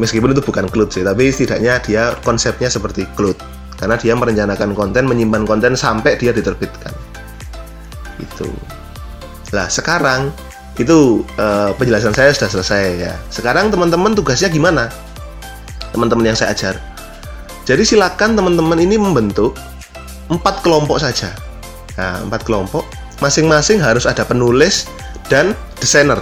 Meskipun 0.00 0.32
itu 0.32 0.40
bukan 0.40 0.72
cloud 0.72 0.88
sih 0.88 1.04
tapi 1.04 1.28
setidaknya 1.28 1.82
dia 1.84 2.02
konsepnya 2.24 2.72
seperti 2.72 3.04
cloud. 3.18 3.36
Karena 3.76 3.98
dia 3.98 4.14
merencanakan 4.14 4.78
konten 4.78 5.10
menyimpan 5.10 5.42
konten 5.42 5.74
sampai 5.74 6.14
dia 6.16 6.30
diterbitkan. 6.30 6.94
Itu 8.22 8.46
lah 9.52 9.68
sekarang 9.68 10.32
itu 10.80 11.20
uh, 11.36 11.76
penjelasan 11.76 12.16
saya 12.16 12.32
sudah 12.32 12.48
selesai 12.48 12.84
ya. 12.96 13.14
Sekarang 13.28 13.68
teman-teman 13.68 14.16
tugasnya 14.16 14.48
gimana? 14.48 14.88
Teman-teman 15.92 16.32
yang 16.32 16.38
saya 16.38 16.56
ajar. 16.56 16.80
Jadi 17.68 17.84
silakan 17.84 18.34
teman-teman 18.34 18.80
ini 18.80 18.96
membentuk 18.96 19.54
empat 20.32 20.64
kelompok 20.64 20.96
saja. 20.98 21.30
Nah, 22.00 22.24
empat 22.24 22.48
kelompok, 22.48 22.88
masing-masing 23.20 23.78
harus 23.78 24.08
ada 24.08 24.24
penulis 24.24 24.88
dan 25.28 25.52
desainer. 25.76 26.18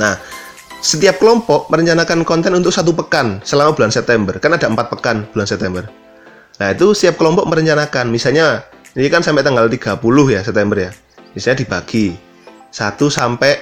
Nah, 0.00 0.16
setiap 0.80 1.20
kelompok 1.20 1.68
merencanakan 1.68 2.24
konten 2.24 2.56
untuk 2.56 2.72
satu 2.72 2.96
pekan 2.96 3.44
selama 3.44 3.76
bulan 3.76 3.92
September. 3.92 4.40
Kan 4.40 4.56
ada 4.56 4.64
empat 4.64 4.88
pekan 4.88 5.28
bulan 5.36 5.44
September. 5.44 5.84
Nah, 6.56 6.68
itu 6.72 6.96
setiap 6.96 7.20
kelompok 7.20 7.44
merencanakan. 7.44 8.08
Misalnya, 8.08 8.64
ini 8.96 9.12
kan 9.12 9.20
sampai 9.20 9.44
tanggal 9.44 9.68
30 9.68 10.00
ya 10.32 10.40
September 10.40 10.76
ya. 10.80 10.90
Misalnya 11.36 11.68
dibagi 11.68 12.16
1 12.72 12.96
sampai 13.12 13.60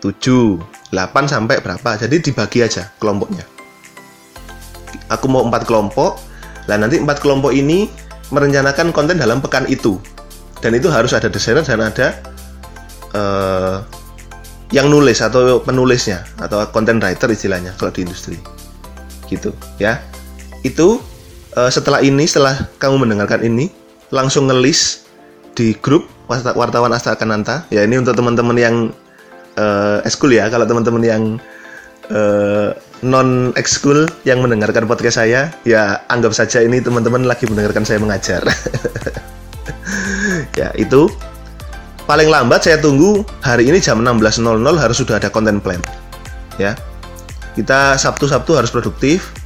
7, 0.00 0.56
8 0.90 1.28
sampai 1.28 1.60
berapa. 1.60 1.90
Jadi 2.00 2.16
dibagi 2.24 2.64
aja 2.64 2.88
kelompoknya 2.96 3.58
aku 5.12 5.26
mau 5.28 5.44
empat 5.44 5.64
kelompok 5.68 6.20
lah 6.68 6.76
nanti 6.76 7.00
empat 7.00 7.20
kelompok 7.20 7.52
ini 7.52 7.88
merencanakan 8.28 8.92
konten 8.92 9.16
dalam 9.16 9.40
pekan 9.40 9.64
itu 9.68 9.96
dan 10.60 10.76
itu 10.76 10.92
harus 10.92 11.16
ada 11.16 11.32
desainer 11.32 11.64
dan 11.64 11.80
ada 11.80 12.08
uh, 13.16 13.76
yang 14.68 14.92
nulis 14.92 15.24
atau 15.24 15.64
penulisnya 15.64 16.28
atau 16.36 16.60
content 16.68 17.00
writer 17.00 17.28
istilahnya 17.32 17.72
kalau 17.80 17.92
di 17.92 18.04
industri. 18.04 18.36
Gitu 19.28 19.52
ya. 19.80 20.00
Itu 20.64 21.00
uh, 21.56 21.70
setelah 21.72 22.04
ini 22.04 22.28
setelah 22.28 22.68
kamu 22.76 23.08
mendengarkan 23.08 23.40
ini 23.44 23.72
langsung 24.12 24.48
ngelis 24.48 25.08
di 25.56 25.74
grup 25.74 26.06
wartawan 26.28 26.92
Kananta 27.16 27.64
ya 27.72 27.82
ini 27.82 27.96
untuk 27.96 28.14
teman-teman 28.14 28.56
yang 28.56 28.76
uh, 29.56 30.04
eskul 30.04 30.32
ya. 30.32 30.52
Kalau 30.52 30.68
teman-teman 30.68 31.02
yang 31.02 31.22
uh, 32.12 32.76
non 33.00 33.54
ekskul 33.54 34.10
yang 34.28 34.44
mendengarkan 34.44 34.84
podcast 34.84 35.22
saya, 35.22 35.48
ya 35.64 36.02
anggap 36.12 36.34
saja 36.36 36.60
ini 36.60 36.82
teman-teman 36.82 37.24
lagi 37.24 37.48
mendengarkan 37.48 37.84
saya 37.88 37.98
mengajar. 38.02 38.42
ya, 40.60 40.74
itu 40.76 41.08
paling 42.08 42.32
lambat 42.32 42.64
saya 42.64 42.80
tunggu 42.80 43.20
hari 43.44 43.68
ini 43.68 43.84
jam 43.84 44.00
16.00 44.00 44.40
harus 44.80 44.96
sudah 44.96 45.20
ada 45.20 45.28
konten 45.28 45.60
plan. 45.60 45.76
Ya. 46.56 46.72
Kita 47.52 48.00
Sabtu-Sabtu 48.00 48.56
harus 48.56 48.72
produktif 48.72 49.36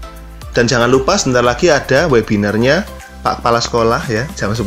dan 0.54 0.70
jangan 0.70 0.86
lupa 0.86 1.18
sebentar 1.18 1.42
lagi 1.42 1.74
ada 1.74 2.06
webinarnya 2.06 2.86
Pak 3.26 3.42
Kepala 3.42 3.58
Sekolah 3.58 4.02
ya, 4.06 4.30
jam 4.38 4.54
10. 4.54 4.62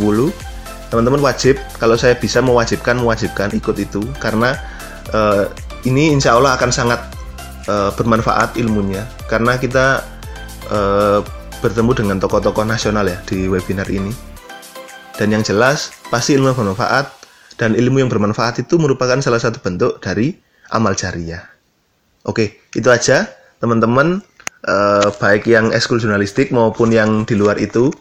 Teman-teman 0.92 1.24
wajib 1.24 1.56
kalau 1.80 1.96
saya 1.96 2.20
bisa 2.20 2.44
mewajibkan 2.44 3.00
mewajibkan 3.00 3.56
ikut 3.56 3.80
itu 3.80 4.04
karena 4.20 4.60
uh, 5.16 5.48
ini 5.88 6.12
insya 6.12 6.36
Allah 6.36 6.60
akan 6.60 6.70
sangat 6.76 7.00
uh, 7.72 7.96
bermanfaat 7.96 8.60
ilmunya 8.60 9.08
karena 9.32 9.56
kita 9.56 10.04
uh, 10.68 11.24
bertemu 11.64 11.92
dengan 11.96 12.18
tokoh-tokoh 12.20 12.68
nasional 12.68 13.08
ya 13.08 13.24
di 13.24 13.48
webinar 13.48 13.88
ini. 13.88 14.12
Dan 15.16 15.32
yang 15.32 15.48
jelas 15.48 15.96
pasti 16.12 16.36
ilmu 16.36 16.52
bermanfaat 16.52 17.15
dan 17.56 17.76
ilmu 17.76 18.04
yang 18.04 18.12
bermanfaat 18.12 18.64
itu 18.64 18.76
merupakan 18.76 19.20
salah 19.24 19.40
satu 19.40 19.64
bentuk 19.64 20.04
dari 20.04 20.36
amal 20.72 20.96
jariah. 20.96 21.44
Oke, 22.26 22.60
itu 22.74 22.90
aja 22.90 23.30
teman-teman 23.62 24.20
uh, 24.68 25.10
baik 25.22 25.48
yang 25.48 25.72
eskul 25.72 26.02
jurnalistik 26.02 26.52
maupun 26.52 26.92
yang 26.92 27.24
di 27.24 27.38
luar 27.38 27.56
itu. 27.62 27.94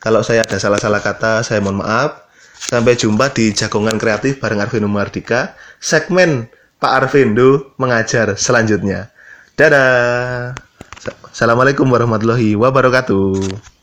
Kalau 0.00 0.24
saya 0.24 0.44
ada 0.44 0.56
salah-salah 0.56 1.00
kata, 1.04 1.44
saya 1.44 1.60
mohon 1.60 1.84
maaf. 1.84 2.28
Sampai 2.60 2.92
jumpa 2.92 3.32
di 3.32 3.56
Jagongan 3.56 3.96
Kreatif 3.96 4.36
bareng 4.36 4.60
Arvino 4.60 4.84
Mardika, 4.84 5.56
segmen 5.80 6.44
Pak 6.76 6.92
Arvindo 6.92 7.72
mengajar 7.80 8.36
selanjutnya. 8.36 9.08
Dadah. 9.56 10.52
Assalamualaikum 11.32 11.88
warahmatullahi 11.88 12.56
wabarakatuh. 12.60 13.79